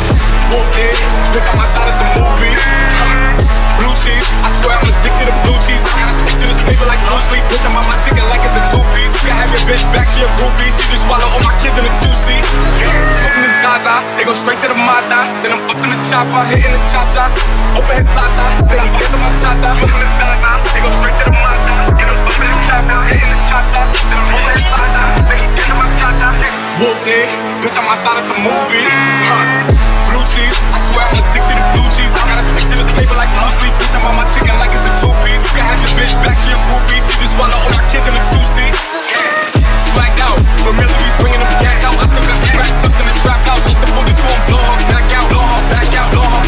In, 0.76 0.96
bitch, 1.32 1.46
I'm 1.54 1.60
outside 1.60 2.20
movie. 2.20 3.43
Blue 3.84 3.92
cheese, 4.00 4.24
I 4.40 4.48
swear 4.48 4.80
I'm 4.80 4.88
addicted 4.88 5.28
to 5.28 5.36
blue 5.44 5.60
cheese. 5.60 5.84
I 5.84 5.92
gotta 6.00 6.16
stick 6.24 6.40
to 6.40 6.48
this 6.48 6.62
paper 6.64 6.88
like 6.88 7.04
blue 7.04 7.20
sleep. 7.28 7.44
Bitch, 7.52 7.68
I'm 7.68 7.76
on 7.76 7.84
my 7.84 8.00
chicken 8.00 8.24
like 8.32 8.40
it's 8.40 8.56
a 8.56 8.64
two 8.72 8.80
piece. 8.96 9.12
You 9.28 9.36
have 9.36 9.52
your 9.52 9.60
bitch 9.68 9.84
back, 9.92 10.08
she 10.16 10.24
a 10.24 10.30
groupie. 10.40 10.72
She 10.72 10.88
just 10.88 11.04
swallow 11.04 11.28
all 11.28 11.44
my 11.44 11.52
kids 11.60 11.76
in 11.76 11.84
a 11.84 11.92
two 11.92 12.16
seat. 12.16 12.48
Smoking 12.48 13.44
the 13.44 13.52
Zaza, 13.60 14.00
they 14.16 14.24
go 14.24 14.32
straight 14.32 14.64
to 14.64 14.72
the 14.72 14.80
Mata. 14.80 15.28
Then 15.44 15.60
I'm 15.60 15.68
up 15.68 15.76
in 15.84 15.92
the 15.92 16.00
chopper, 16.08 16.48
hitting 16.48 16.72
the 16.72 16.80
cha 16.88 17.04
cha. 17.12 17.28
Open 17.76 18.00
his 18.00 18.08
lata, 18.16 18.48
then 18.72 18.80
he 18.88 18.90
dance 18.96 19.12
on 19.12 19.20
my 19.20 19.32
chata. 19.36 19.76
Smoking 19.76 20.00
the 20.00 20.10
Zaza, 20.16 20.52
they 20.72 20.80
go 20.80 20.90
straight 21.04 21.18
to 21.20 21.26
the 21.28 21.36
Mata. 21.44 21.76
Then 22.00 22.08
I'm 22.08 22.24
up 22.24 22.40
in 22.40 22.48
the 22.48 22.60
chopper, 22.72 23.00
hitting 23.12 23.32
the 23.36 23.40
cha 23.52 23.60
cha. 23.68 23.84
Then 23.84 24.16
I'm 24.16 24.32
open 24.32 24.48
then 24.48 25.68
he 25.68 25.76
my 25.76 25.88
chata. 26.00 26.30
Walked 26.80 27.12
eh? 27.12 27.28
in, 27.28 27.60
bitch, 27.60 27.76
I'm 27.76 27.92
outside 27.92 28.16
of 28.16 28.24
some 28.24 28.40
movie. 28.48 28.88
Blue 28.88 29.93
cheese, 30.34 30.58
I 30.74 30.80
swear 30.82 31.06
I'm 31.06 31.22
addicted 31.22 31.62
to 31.62 31.72
blue 31.78 31.90
cheese. 31.94 32.14
I 32.18 32.26
gotta 32.26 32.46
stick 32.50 32.66
to 32.66 32.76
this 32.82 32.90
paper 32.98 33.14
like 33.14 33.30
sleep. 33.54 33.74
Bitch, 33.78 33.94
I'm 33.94 34.10
on 34.10 34.18
my 34.18 34.26
chicken 34.26 34.58
like 34.58 34.74
it's 34.74 34.86
a 34.90 34.92
two 34.98 35.14
piece. 35.22 35.46
You 35.46 35.62
can 35.62 35.66
have 35.70 35.78
your 35.78 35.94
bitch 35.94 36.14
back, 36.26 36.38
she 36.42 36.50
a 36.50 36.60
groupie. 36.66 36.98
She 36.98 37.14
just 37.22 37.38
swallow 37.38 37.54
all 37.54 37.70
my 37.70 37.86
kids 37.94 38.06
in 38.10 38.14
a 38.18 38.24
two 38.34 38.42
seat. 38.42 38.74
Swagged 39.94 40.20
out, 40.26 40.38
familiar, 40.66 40.90
we 40.90 41.10
bringing 41.22 41.38
them 41.38 41.54
gas 41.62 41.86
out. 41.86 41.94
I 42.02 42.06
still 42.10 42.26
got 42.26 42.38
some 42.42 42.58
racks 42.58 42.78
stuck 42.82 42.96
in 42.98 43.06
the 43.06 43.16
trap 43.22 43.42
house. 43.46 43.62
Just 43.70 43.78
to 43.78 43.88
put 43.94 44.10
it 44.10 44.18
to 44.18 44.26
him, 44.26 44.42
blow 44.50 44.64
her 44.66 44.82
back 44.90 45.06
out, 45.14 45.28
blow 45.30 45.46
back 45.70 45.90
out, 45.94 46.10
blow 46.10 46.43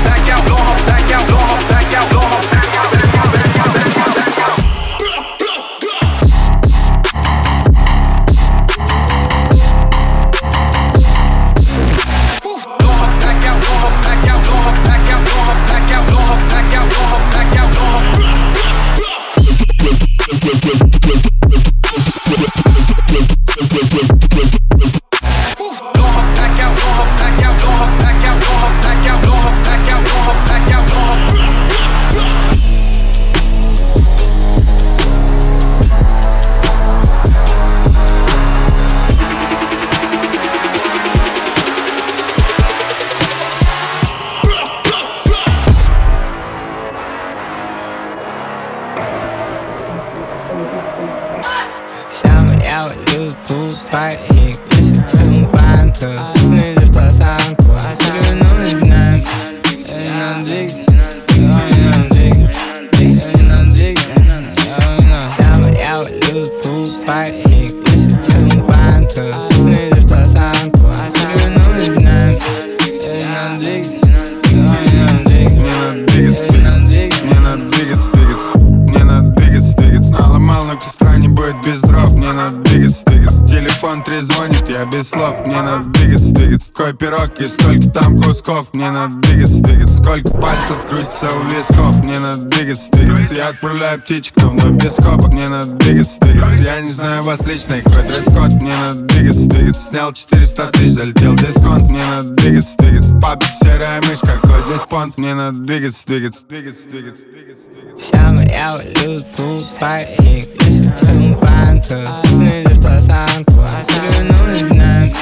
Пальцев 90.68 90.88
крутится 90.89 91.28
у 91.32 91.43
висков 91.43 92.03
Мне 92.03 92.18
надо 92.18 92.41
двигаться, 92.41 92.91
двигаться. 92.91 93.36
Я 93.36 93.49
отправляю 93.49 94.01
птичку, 94.01 94.41
но 94.41 94.72
без 94.72 94.93
скобок 94.93 95.32
Мне 95.32 95.47
надо 95.47 95.70
двигаться, 95.70 96.20
двигаться. 96.22 96.63
Я 96.63 96.82
не 96.82 96.91
знаю 96.91 97.24
вас 97.24 97.45
лично, 97.45 97.82
какой 97.84 98.03
дресс-код 98.03 98.53
Мне 98.61 98.74
надо 98.76 98.99
двигаться, 99.01 99.47
двигаться. 99.47 99.89
Снял 99.89 100.13
400 100.13 100.68
тысяч, 100.68 100.93
залетел 100.93 101.36
дисконт 101.36 101.84
Мне 101.84 102.03
надо 102.07 102.30
двигаться, 102.30 102.76
двигаться. 102.80 103.16
Папа 103.22 103.45
серая 103.61 104.01
мышь, 104.01 104.20
какой 104.22 104.61
здесь 104.63 104.82
понт? 104.89 105.18
Мне 105.18 105.36
надо 105.36 105.57
двигаться, 105.59 106.03
двигаться, 106.07 106.43
двигаться, 106.49 106.89
двигаться, 106.89 107.26
двигаться 107.26 107.66
Самая 108.11 108.78
лютую 109.03 109.59
своих 109.61 110.45
Если 110.61 110.89
ты 110.89 111.36
банка. 111.36 112.05
Снизу 112.26 112.76
что 112.82 112.89
А 113.11 113.84
ну 114.20 114.51
не 114.51 114.74
знаю 114.74 115.13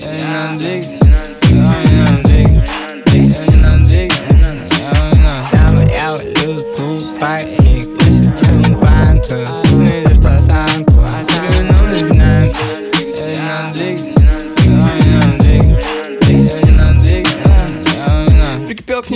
Я 0.00 0.18
не 0.18 0.32
надо 0.32 0.58
двигаться 0.58 0.89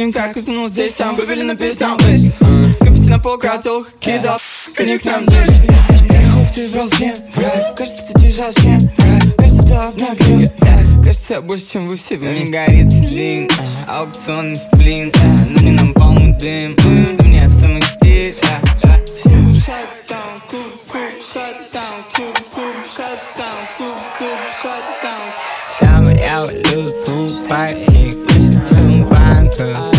Помню, 0.05 0.13
как 0.13 0.37
изменил 0.37 0.69
здесь, 0.69 0.93
там 0.93 1.17
вывели 1.17 1.41
на 1.45 1.57
песням 1.57 1.97
бейс 1.97 2.31
Копите 2.79 3.09
на 3.09 3.19
пол, 3.19 3.39
крател, 3.39 3.87
кидал 4.01 4.39
Кони 4.77 4.99
к 4.99 5.05
нам. 5.07 5.25
Здесь 5.27 5.61
Перехоп 6.07 6.51
тебя 6.51 6.83
в 6.85 7.01
нем, 7.01 7.15
брат 7.35 7.75
Кажется, 7.75 8.05
ты 8.13 8.21
держал 8.21 8.53
с 8.53 8.57
Кажется, 9.39 9.63
ты 9.63 9.75
обнаглел, 9.75 10.43
да 10.59 11.03
Кажется, 11.03 11.33
я 11.35 11.41
больше, 11.41 11.73
чем 11.73 11.89
вы 11.89 11.97
все. 11.97 12.19
Вместе 12.19 12.45
Мне 12.45 12.53
горит 12.53 12.93
слин, 12.93 13.49
аукционный 13.89 14.57
сплин. 14.57 15.11
Но 15.49 15.63
мне 15.63 15.73
нам 15.73 15.95
полный 15.95 16.33
дым. 16.33 16.77
Ты 16.77 17.27
меня 17.27 17.45
самый 17.49 17.83
здесь, 18.03 18.41
Самая 25.81 26.19
я 26.19 26.47
люблю 26.53 26.87
твою 27.07 27.49
парень, 27.49 28.27
пишет 28.27 28.69
твою 28.69 29.07
банку 29.07 29.94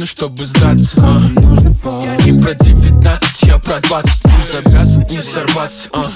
нужно, 0.00 0.06
чтобы 0.06 0.44
сдаться? 0.44 0.98
а? 1.02 1.18
Я 2.04 2.16
не 2.24 2.40
про 2.40 2.54
19, 2.54 3.42
я 3.42 3.58
про 3.58 3.80
20 3.80 4.22
Плюс 4.22 4.56
обязан 4.56 5.04
не 5.10 5.18
сорваться 5.18 5.88
а? 5.92 6.06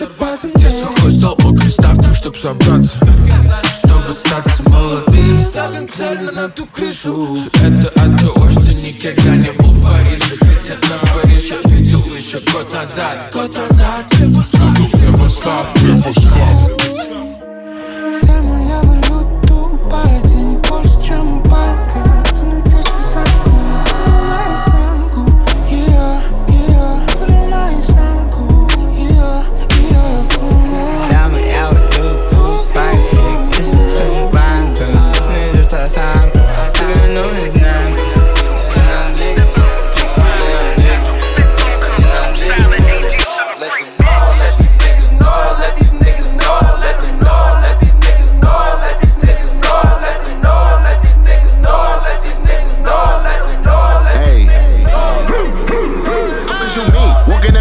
Где 0.54 0.70
сухой 0.70 1.18
стол, 1.18 1.36
мокрый 1.40 1.70
ставь 1.70 2.16
чтоб 2.16 2.36
собраться 2.36 2.96
Чтобы 3.78 4.08
статься 4.08 4.62
молодым 4.68 5.40
Ставим 5.50 5.88
цели 5.88 6.30
на 6.34 6.48
ту 6.48 6.66
крышу 6.66 7.36
Все 7.52 7.66
это 7.66 7.88
от 7.88 8.18
того, 8.20 8.50
что 8.50 8.72
никогда 8.74 9.36
не 9.36 9.52
был 9.52 9.70
в 9.70 9.82
Париже 9.82 10.36
Хотя 10.38 10.74
наш 10.88 11.00
Париж 11.00 11.50
я 11.50 11.70
видел 11.70 12.04
еще 12.04 12.40
год 12.52 12.72
назад 12.72 13.30
Год 13.34 13.54
назад 13.54 14.06
Сука, 14.50 14.96
слева 14.96 15.28
слаб, 15.28 15.66
слева 15.78 16.12
слаб 16.12 17.33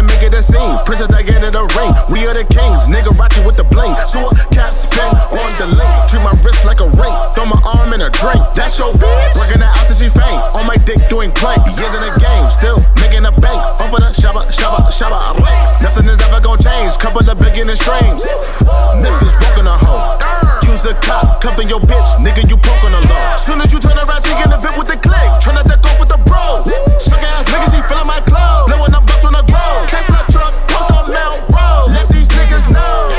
And 0.04 0.12
making 0.12 0.36
the 0.36 0.44
scene. 0.44 0.76
Princess 0.84 1.08
Diana 1.08 1.48
the 1.48 1.64
ring. 1.72 1.88
We 2.12 2.28
are 2.28 2.36
the 2.36 2.44
kings. 2.44 2.84
Nigga 2.92 3.16
rockin' 3.16 3.40
with 3.48 3.56
the 3.56 3.64
bling. 3.64 3.96
So 4.04 4.28
a 4.28 4.32
cap 4.52 4.76
spin 4.76 5.08
on 5.08 5.50
the 5.56 5.68
link. 5.72 5.92
Treat 6.12 6.20
my 6.20 6.36
wrist 6.44 6.68
like 6.68 6.84
a 6.84 6.88
ring. 7.00 7.14
Throw 7.32 7.48
my 7.48 7.56
arm 7.64 7.96
in 7.96 8.04
a 8.04 8.12
drink. 8.12 8.44
That's 8.52 8.76
your 8.76 8.92
bitch. 8.92 9.32
Working 9.40 9.64
her 9.64 9.72
out 9.72 9.88
till 9.88 9.96
she 9.96 10.12
faint. 10.12 10.36
On 10.60 10.68
my 10.68 10.76
dick 10.76 11.00
doing 11.08 11.32
planks. 11.32 11.80
Years 11.80 11.96
in 11.96 12.04
the 12.04 12.12
game. 12.20 12.52
Still 12.52 12.84
making 13.00 13.24
a 13.24 13.32
bank. 13.40 13.64
Off 13.80 13.96
of 13.96 14.04
the 14.04 14.12
shabba, 14.12 14.44
shabba, 14.52 14.84
shabba. 14.92 15.40
Nothing 15.80 16.12
is 16.12 16.20
ever 16.20 16.40
gonna 16.44 16.60
change. 16.60 17.00
Couple 17.00 17.24
of 17.24 17.38
beginning 17.40 17.78
streams. 17.80 18.28
Memphis 19.00 19.32
walking 19.40 19.64
a 19.64 19.72
hoe. 19.72 20.04
Use 20.68 20.84
a 20.84 20.92
cop. 21.00 21.40
Cuffing 21.40 21.72
your 21.72 21.80
bitch. 21.80 22.12
Nigga, 22.20 22.44
you 22.44 22.60
poking 22.60 22.92
a 22.92 23.00
law. 23.08 23.40
Soon 23.40 23.64
as 23.64 23.72
you 23.72 23.80
turn 23.80 23.96
around, 23.96 24.20
she 24.20 24.36
get 24.36 24.52
a 24.52 24.60
fit 24.60 24.76
with 24.76 24.88
the 24.92 25.00
click. 25.00 25.28
Tryna 25.40 25.64
let 25.64 25.80
go 25.80 25.96
with 25.96 26.12
the 26.12 26.20
bros. 26.28 26.68
Suck 27.00 27.24
ass 27.24 27.48
nigga, 27.48 27.72
she 27.72 27.80
feeling 27.88 28.04
my 28.04 28.20
clothes. 28.28 28.68
Blowing 28.68 28.92
up 28.92 29.03
Tesla 29.88 30.24
truck, 30.30 30.54
on 30.92 31.10
Mount. 31.12 31.92
Let 31.92 32.08
these 32.08 32.28
niggas 32.28 32.70
know. 32.72 33.10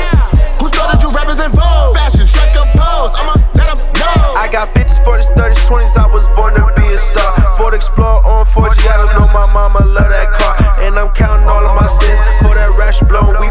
Who 0.60 0.68
started 0.68 1.02
you 1.02 1.10
rappers 1.12 1.40
in 1.40 1.50
vogue? 1.52 1.96
Fashion, 1.96 2.26
pose. 2.76 3.14
I'ma 3.16 3.34
let 3.54 3.70
know. 3.98 4.34
I 4.36 4.48
got 4.50 4.74
50s, 4.74 4.98
40s, 5.04 5.30
30s, 5.34 5.60
20s. 5.66 5.96
I 5.96 6.06
was 6.12 6.28
born 6.36 6.54
to 6.54 6.66
be 6.76 6.92
a 6.92 6.98
star. 6.98 7.34
Ford 7.56 7.74
Explorer 7.74 8.24
on 8.26 8.46
4 8.46 8.70
Giottos. 8.74 9.12
Know 9.12 9.26
my 9.32 9.46
mama 9.52 9.84
love 9.84 10.10
that 10.10 10.30
car. 10.32 10.54
And 10.82 10.98
I'm 10.98 11.10
counting 11.12 11.48
all 11.48 11.64
of 11.64 11.74
my 11.74 11.86
sins. 11.86 12.20
For 12.40 12.54
that 12.54 12.76
rash 12.78 13.00
blowing, 13.00 13.40
we 13.40 13.50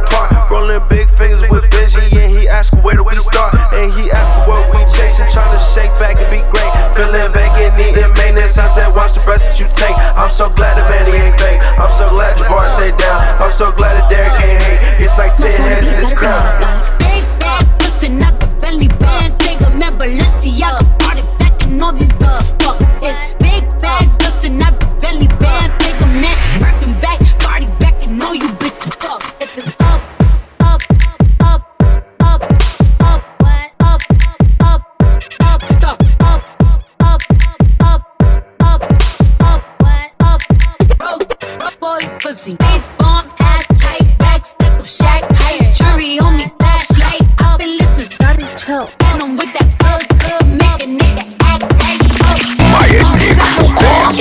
you 9.65 9.71
take. 9.75 9.97
I'm 10.15 10.29
so 10.29 10.49
glad 10.49 10.77
that 10.77 10.85
man, 10.89 11.05
he 11.09 11.17
ain't 11.17 11.35
fake. 11.39 11.61
I'm 11.79 11.91
so 11.91 12.09
glad 12.09 12.37
your 12.39 12.49
bar 12.49 12.67
stay 12.67 12.91
down. 12.97 13.21
I'm 13.41 13.51
so 13.51 13.71
glad 13.71 13.97
that 13.97 14.09
Derek 14.09 14.33
can't 14.37 14.61
hate. 14.61 15.05
It's 15.05 15.17
like 15.17 15.35
10 15.35 15.51
heads 15.51 15.87
in 15.87 15.95
this 15.97 16.13
crowd. 16.13 16.45
Big 16.99 17.25
bag, 17.39 17.65
pussy, 17.79 18.09
not 18.09 18.39
the 18.39 18.47
Bentley 18.61 18.89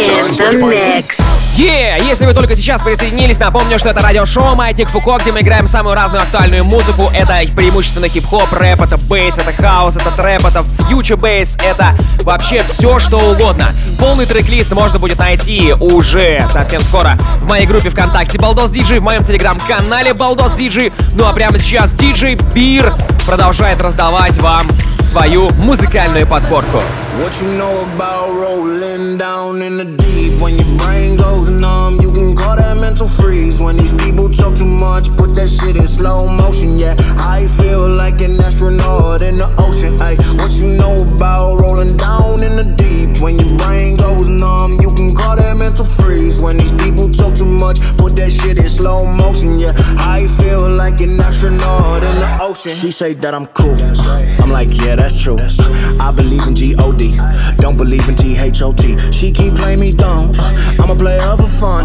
Mix. 0.05 1.23
Е, 1.57 1.99
если 2.05 2.27
вы 2.27 2.35
только 2.35 2.57
сейчас 2.57 2.83
присоединились, 2.83 3.39
напомню, 3.39 3.79
что 3.79 3.89
это 3.89 4.01
радиошоу 4.01 4.55
Маятник 4.57 4.89
Фуко, 4.89 5.19
где 5.21 5.31
мы 5.31 5.41
играем 5.41 5.67
самую 5.67 5.95
разную 5.95 6.23
актуальную 6.23 6.65
музыку. 6.65 7.11
Это 7.15 7.41
преимущественно 7.55 8.09
хип-хоп, 8.09 8.53
рэп, 8.53 8.83
это 8.83 8.97
bass, 8.99 9.39
это 9.39 9.53
хаус, 9.53 9.97
это 9.97 10.11
трэп, 10.11 10.47
это 10.47 10.65
future 10.89 11.17
bass, 11.17 11.57
это 11.63 11.97
вообще 12.23 12.63
все, 12.65 12.99
что 12.99 13.19
угодно. 13.19 13.73
Полный 13.99 14.27
трек-лист 14.27 14.73
можно 14.73 14.99
будет 14.99 15.19
найти 15.21 15.73
уже 15.79 16.45
совсем 16.53 16.81
скоро 16.81 17.17
в 17.39 17.49
моей 17.49 17.67
группе 17.67 17.89
ВКонтакте 17.89 18.39
Балдос 18.39 18.71
Диджи, 18.73 18.99
в 18.99 19.05
моем 19.05 19.23
телеграм-канале 19.25 20.13
Балдос 20.13 20.55
Диджи. 20.55 20.93
Ну 21.13 21.25
а 21.25 21.33
прямо 21.33 21.57
сейчас 21.59 21.93
диджей 21.93 22.35
Бир 22.35 22.93
продолжает 23.27 23.81
раздавать 23.81 24.37
вам 24.39 24.69
свою 25.01 25.51
музыкальную 25.53 26.27
подборку. 26.27 26.83
What 27.23 27.33
you 27.41 27.57
know 27.57 27.87
about 27.97 28.24
down 29.19 29.63
in 29.63 29.77
the 29.77 29.85
deep. 29.85 30.41
When 30.41 30.57
your 30.59 30.79
brain 30.79 31.17
goes 31.17 31.49
numb, 31.49 31.99
you 32.01 32.11
can 32.13 32.35
call 32.55 32.63
that 32.63 32.81
mental 32.81 33.09
freeze. 33.09 33.61
When 33.63 33.77
these 33.77 33.95
people 33.95 34.29
talk 34.31 34.57
too 34.57 34.67
much, 34.67 35.11
put 35.17 35.35
that 35.37 35.49
shit 35.49 35.77
in 35.77 35.87
slow 35.87 36.27
motion. 36.27 36.79
Yeah, 36.79 36.95
I 37.19 37.47
feel 37.47 37.89
like 37.89 38.21
an 38.21 38.41
astronaut 38.41 39.23
in 39.23 39.37
the 39.37 39.49
ocean. 39.59 39.99
Ay, 40.01 40.17
what 40.39 40.53
you 40.59 40.77
know 40.79 40.97
about 41.15 41.61
rolling 41.61 41.97
down 41.97 42.43
in 42.43 42.57
the 42.57 42.67
deep? 42.77 43.23
When 43.23 43.39
your 43.39 43.57
brain 43.59 43.97
goes 43.97 44.29
numb, 44.29 44.79
you 44.81 44.89
can 44.95 45.15
call 45.15 45.37
that 45.37 45.57
mental 45.57 45.85
freeze. 45.85 46.43
When 46.43 46.57
these 46.57 46.75
people 46.75 47.11
talk 47.11 47.35
too 47.35 47.47
much, 47.47 47.81
put 47.97 48.17
that 48.17 48.31
shit 48.31 48.59
in 48.59 48.69
slow 48.69 49.05
motion. 49.05 49.59
Yeah, 49.59 49.73
I 49.99 50.27
feel 50.39 50.69
like 50.69 51.01
an 51.01 51.21
astronaut 51.21 52.03
in 52.03 52.17
the 52.17 52.39
ocean. 52.41 52.73
She 52.73 52.91
say 52.91 53.15
that 53.15 53.35
I'm 53.35 53.47
cool. 53.59 53.77
I'm 54.43 54.51
like, 54.51 54.71
yeah, 54.73 54.97
that's 54.97 55.21
true. 55.21 55.37
I 56.01 56.13
believe 56.13 56.47
in 56.47 56.55
G-O-D, 56.55 57.17
don't 57.57 57.79
believe 57.79 58.09
in 58.09 58.15
T-H-O-T. 58.15 59.13
She 59.13 59.33
keep 59.33 59.55
playing 59.55 59.81
me 59.81 59.93
dumb. 59.93 60.33
I'm 60.79 60.91
a 60.91 60.97
player 60.97 61.37
for 61.37 61.49
fun. 61.49 61.85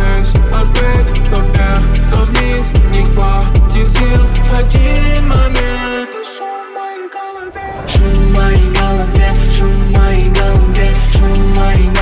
здесь 0.00 0.34
опять 0.52 1.30
То 1.30 1.40
вверх, 1.40 1.82
то 2.10 2.16
вниз, 2.24 2.66
не 2.90 3.04
хватит 3.06 3.88
сил 3.92 4.22
Один 4.56 5.28
момент. 5.28 6.10
Шум 6.24 6.72
моей 6.74 7.08
голове, 7.10 7.68
шум 7.88 8.32
моей 8.34 8.66
голове, 8.70 9.34
шум 9.56 9.92
моей 9.92 10.28
голове, 10.28 10.94
шум 11.12 11.54
моей 11.54 11.86
голове, 11.86 11.99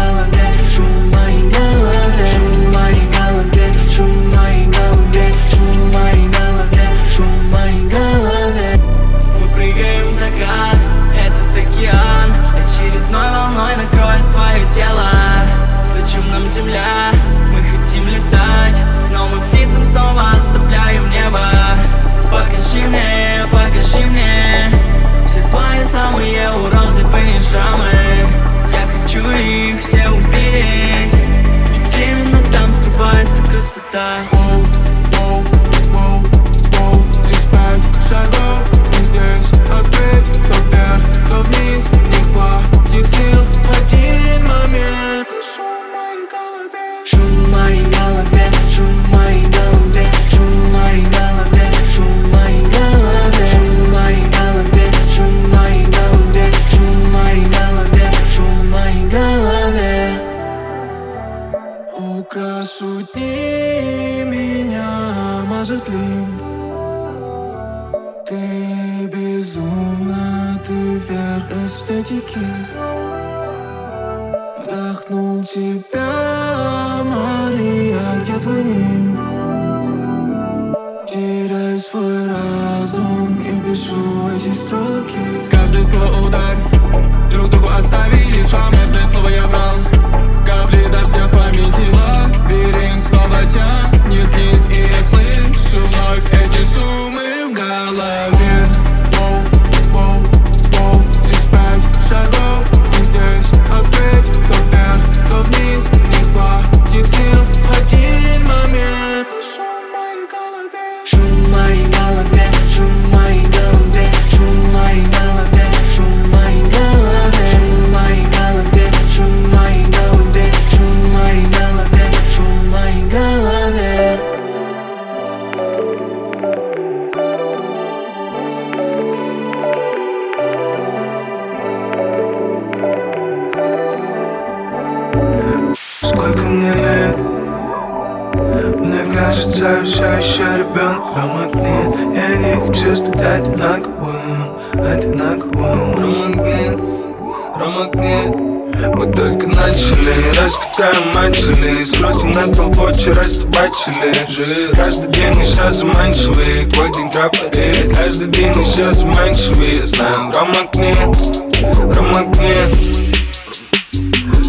Жили 154.28 154.72
каждый 154.74 155.12
день 155.12 155.34
еще 155.40 155.72
заманчивый. 155.72 156.66
Твой 156.66 156.90
день 156.92 157.10
трафарит 157.10 157.96
Каждый 157.96 158.28
день 158.28 158.52
еще 158.52 158.92
заманчивый. 158.92 159.86
Знаем, 159.86 160.32
промагнит, 160.32 161.92
промагнит 161.92 163.08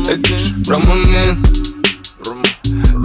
это 0.10 0.36
ж 0.36 0.54
промагнит 0.66 1.38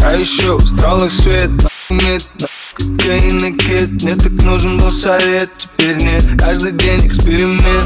А 0.05 0.15
еще 0.15 0.57
в 0.57 0.67
стрелах 0.67 1.13
свет. 1.13 1.51
Нет 1.91 2.27
Кокаин 2.73 3.45
и 3.45 3.53
кит 3.53 4.03
Мне 4.03 4.17
так 4.17 4.33
нужен 4.45 4.79
был 4.79 4.91
совет. 4.91 5.51
Теперь 5.59 5.97
нет. 5.97 6.25
Каждый 6.39 6.73
день 6.73 7.07
эксперимент. 7.07 7.85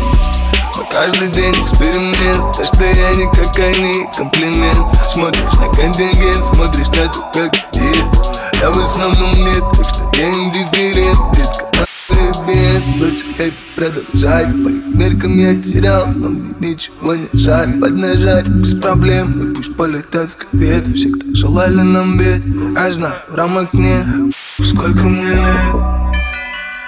Каждый 0.92 1.28
день 1.28 1.52
эксперимент. 1.52 2.56
Так 2.56 2.66
что 2.66 2.84
я 2.84 3.14
не 3.16 3.24
кокаин 3.24 3.84
и 3.84 4.16
комплимент? 4.16 4.86
Смотришь 5.12 5.58
на 5.58 5.68
контингент 5.74 6.44
Смотришь 6.54 6.88
на 6.88 7.08
то, 7.08 7.30
как 7.34 7.56
есть 7.74 8.07
Я 8.60 8.70
в 8.70 8.78
основном 8.78 9.32
нет 9.32 9.64
Так 9.72 9.84
что 9.84 10.10
я 10.14 10.32
индифферент 10.32 11.18
Детка, 11.32 11.86
лучше 12.98 13.24
хэппи 13.36 13.54
продолжай 13.76 14.46
По 14.46 14.68
их 14.68 14.94
меркам 14.94 15.36
я 15.36 15.54
терял, 15.54 16.08
но 16.08 16.30
мне 16.30 16.54
ничего 16.58 17.14
не 17.14 17.28
жаль. 17.34 17.78
Поднажать 17.78 18.48
без 18.48 18.74
проблем, 18.74 19.30
и 19.40 19.54
пусть 19.54 19.76
полетят 19.76 20.30
в 20.30 20.36
ковету 20.36 20.92
Все, 20.92 21.08
кто 21.10 21.26
желали 21.34 21.82
нам 21.82 22.18
бед, 22.18 22.42
я 22.74 22.92
знаю, 22.92 23.20
рамках 23.32 23.72
нет 23.74 24.04
Сколько 24.60 25.04
мне 25.04 25.34
лет? 25.34 25.74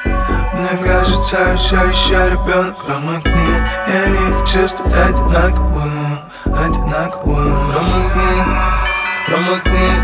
Мне 0.04 0.84
кажется, 0.84 1.36
я 1.38 1.56
все 1.56 1.76
еще 1.76 2.30
ребенок, 2.30 2.84
рамок 2.88 3.24
нет 3.24 3.64
Я 3.86 4.08
не 4.08 4.40
хочу 4.40 4.68
стать 4.68 5.14
одинаковым, 5.14 6.18
одинаковым. 6.46 7.72
Промокни, 7.72 8.44
промокни 9.26 9.60
мы 9.60 9.60
только 9.60 9.99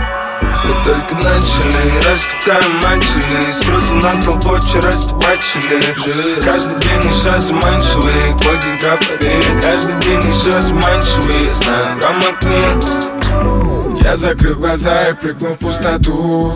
начали, 1.17 2.05
раскатаем 2.05 2.77
матчели 2.77 3.53
Скрутим 3.53 3.99
на 4.01 4.13
колбоче, 4.23 4.79
растебачили 4.81 5.81
Каждый 6.43 6.81
день 6.81 7.03
еще 7.11 7.41
заманчивый 7.41 8.35
Твой 8.41 8.59
день 8.59 8.79
тропы 8.79 9.19
Каждый 9.63 10.01
день 10.01 10.23
еще 10.31 10.61
заманчивый 10.61 11.43
Знаем, 11.55 11.99
промокни 12.01 12.63
Я 14.03 14.17
закрыл 14.17 14.55
глаза 14.57 15.09
и 15.11 15.15
прыгнул 15.15 15.55
в 15.55 15.59
пустоту. 15.59 16.53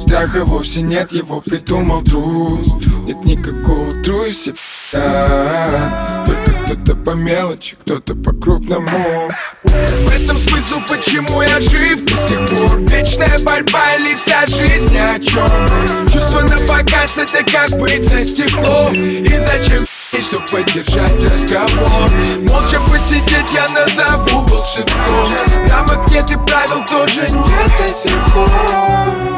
Страха 0.00 0.44
вовсе 0.44 0.82
нет, 0.82 1.12
его 1.12 1.40
придумал 1.40 2.02
трус 2.02 2.66
Нет 3.06 3.24
никакого 3.24 4.02
труси, 4.02 4.54
Только 4.92 6.52
кто-то 6.64 6.94
по 6.96 7.10
мелочи, 7.10 7.76
кто-то 7.80 8.14
по 8.14 8.32
крупному 8.32 9.30
В 9.64 10.10
этом 10.10 10.38
смысл, 10.38 10.80
почему 10.88 11.40
я 11.42 11.60
жив? 11.60 12.04
До 12.04 12.16
сих 12.16 12.38
пор 12.46 12.80
Вечная 12.80 13.38
борьба 13.44 13.94
или 13.94 14.14
вся 14.14 14.44
жизнь 14.46 14.98
о 14.98 15.20
чем 15.20 15.46
Чувство 16.12 16.40
на 16.40 16.58
показ, 16.66 17.16
это 17.18 17.44
как 17.44 17.70
быть 17.78 18.04
за 18.04 18.24
стеклом? 18.24 18.92
И 18.92 19.38
зачем 19.38 19.86
чтобы 20.20 20.44
поддержать 20.46 21.22
разговор. 21.22 22.10
Молча 22.48 22.80
посидеть 22.90 23.52
я 23.52 23.66
назову 23.68 24.40
волшебством. 24.46 25.28
Рамок 25.68 26.10
нет 26.10 26.30
и 26.30 26.36
правил 26.36 26.84
тоже 26.86 27.22
нет 27.22 27.70
до 27.78 27.88
сих 27.88 28.34
пор. 28.34 28.50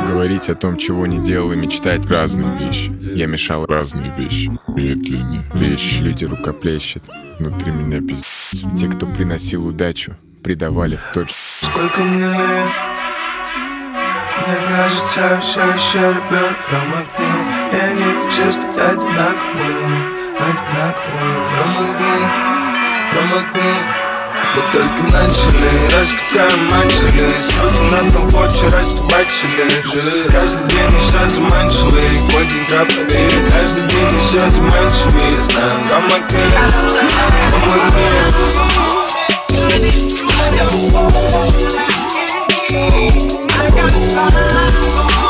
Говорить 0.09 0.49
о 0.49 0.55
том, 0.55 0.77
чего 0.77 1.07
не 1.07 1.19
делал 1.19 1.53
и 1.53 1.57
мечтать 1.57 2.09
разные 2.11 2.59
вещи. 2.59 2.93
Я 3.01 3.27
мешал 3.27 3.67
разные 3.67 4.13
вещи. 4.17 4.51
Медленнее 4.69 5.45
Вещи. 5.55 5.99
Люди 5.99 6.25
рукоплещут. 6.25 7.05
Внутри 7.39 7.73
меня 7.73 8.01
пиздец. 8.01 8.25
Те, 8.79 8.89
кто 8.89 9.07
приносил 9.07 9.67
удачу 9.67 10.17
Предавали 10.43 10.97
в 10.97 11.05
тот 11.15 11.29
же 11.29 11.35
Сколько 11.63 12.03
мне 12.03 12.27
лет? 12.27 12.71
Мне 14.47 14.57
кажется, 14.69 15.41
все 15.41 15.61
еще 15.61 15.99
ребенок 15.99 16.67
промокни 16.69 17.25
Я 17.73 17.93
не 17.93 18.29
хочу 18.29 18.53
стать 18.53 18.99
одинаковым 18.99 20.14
Одинаковым 20.45 21.41
Промокни, 21.57 22.17
промокни 23.13 23.73
мы 24.55 24.63
только 24.73 25.03
начали, 25.05 25.71
раскатаем 25.91 26.61
матчели 26.67 27.27
Скрутим 27.41 27.87
на 27.89 27.99
толпоче, 28.11 28.67
растебачили 28.69 29.67
Каждый 30.31 30.69
день 30.69 30.93
еще 30.97 31.31
заманчивый 31.31 32.29
Твой 32.29 32.47
день 32.47 32.67
тропы 32.67 32.93
Каждый 33.51 33.85
день 33.89 34.11
еще 34.21 34.51
заманчивый 34.51 35.31
Знаем, 35.51 35.81
промокни, 35.89 36.43
Флюм, 37.71 38.05
и 42.71 43.09
это 43.59 45.24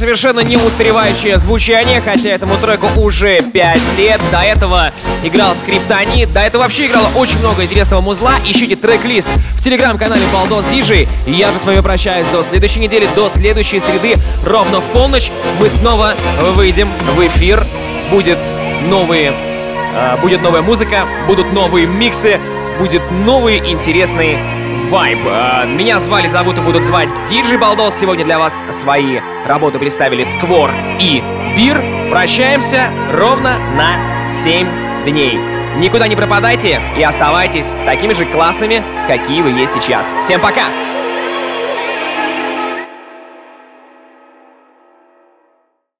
совершенно 0.00 0.40
не 0.40 0.56
устаревающее 0.56 1.38
звучание, 1.38 2.00
хотя 2.00 2.30
этому 2.30 2.56
треку 2.56 2.86
уже 3.00 3.36
5 3.36 3.78
лет. 3.98 4.18
До 4.32 4.38
этого 4.38 4.92
играл 5.22 5.54
Скриптонит, 5.54 6.32
до 6.32 6.40
этого 6.40 6.62
вообще 6.62 6.86
играло 6.86 7.08
очень 7.16 7.38
много 7.40 7.62
интересного 7.62 8.00
музла. 8.00 8.36
Ищите 8.46 8.76
трек-лист 8.76 9.28
в 9.28 9.62
телеграм-канале 9.62 10.22
Балдос 10.32 10.64
Диджей. 10.72 11.06
Я 11.26 11.52
же 11.52 11.58
с 11.58 11.64
вами 11.64 11.80
прощаюсь 11.80 12.26
до 12.28 12.42
следующей 12.42 12.80
недели, 12.80 13.06
до 13.14 13.28
следующей 13.28 13.78
среды, 13.78 14.16
ровно 14.46 14.80
в 14.80 14.86
полночь. 14.86 15.30
Мы 15.60 15.68
снова 15.68 16.14
выйдем 16.54 16.88
в 17.14 17.26
эфир. 17.26 17.62
Будет 18.10 18.38
новые, 18.88 19.34
э, 19.94 20.16
будет 20.22 20.40
новая 20.40 20.62
музыка, 20.62 21.06
будут 21.26 21.52
новые 21.52 21.86
миксы, 21.86 22.40
будет 22.78 23.02
новый 23.10 23.58
интересный 23.58 24.59
вайб. 24.90 25.18
А, 25.24 25.64
меня 25.66 26.00
звали, 26.00 26.26
зовут 26.26 26.58
и 26.58 26.60
будут 26.60 26.82
звать 26.82 27.08
Диджей 27.28 27.56
Балдос. 27.56 27.94
Сегодня 27.98 28.24
для 28.24 28.38
вас 28.38 28.60
свои 28.72 29.20
работы 29.46 29.78
представили 29.78 30.24
Сквор 30.24 30.70
и 30.98 31.22
Бир. 31.56 31.80
Прощаемся 32.10 32.90
ровно 33.12 33.56
на 33.76 34.28
7 34.28 34.66
дней. 35.06 35.38
Никуда 35.78 36.08
не 36.08 36.16
пропадайте 36.16 36.80
и 36.98 37.02
оставайтесь 37.02 37.72
такими 37.86 38.12
же 38.12 38.24
классными, 38.26 38.82
какие 39.06 39.42
вы 39.42 39.50
есть 39.50 39.80
сейчас. 39.80 40.12
Всем 40.22 40.40
пока! 40.40 40.64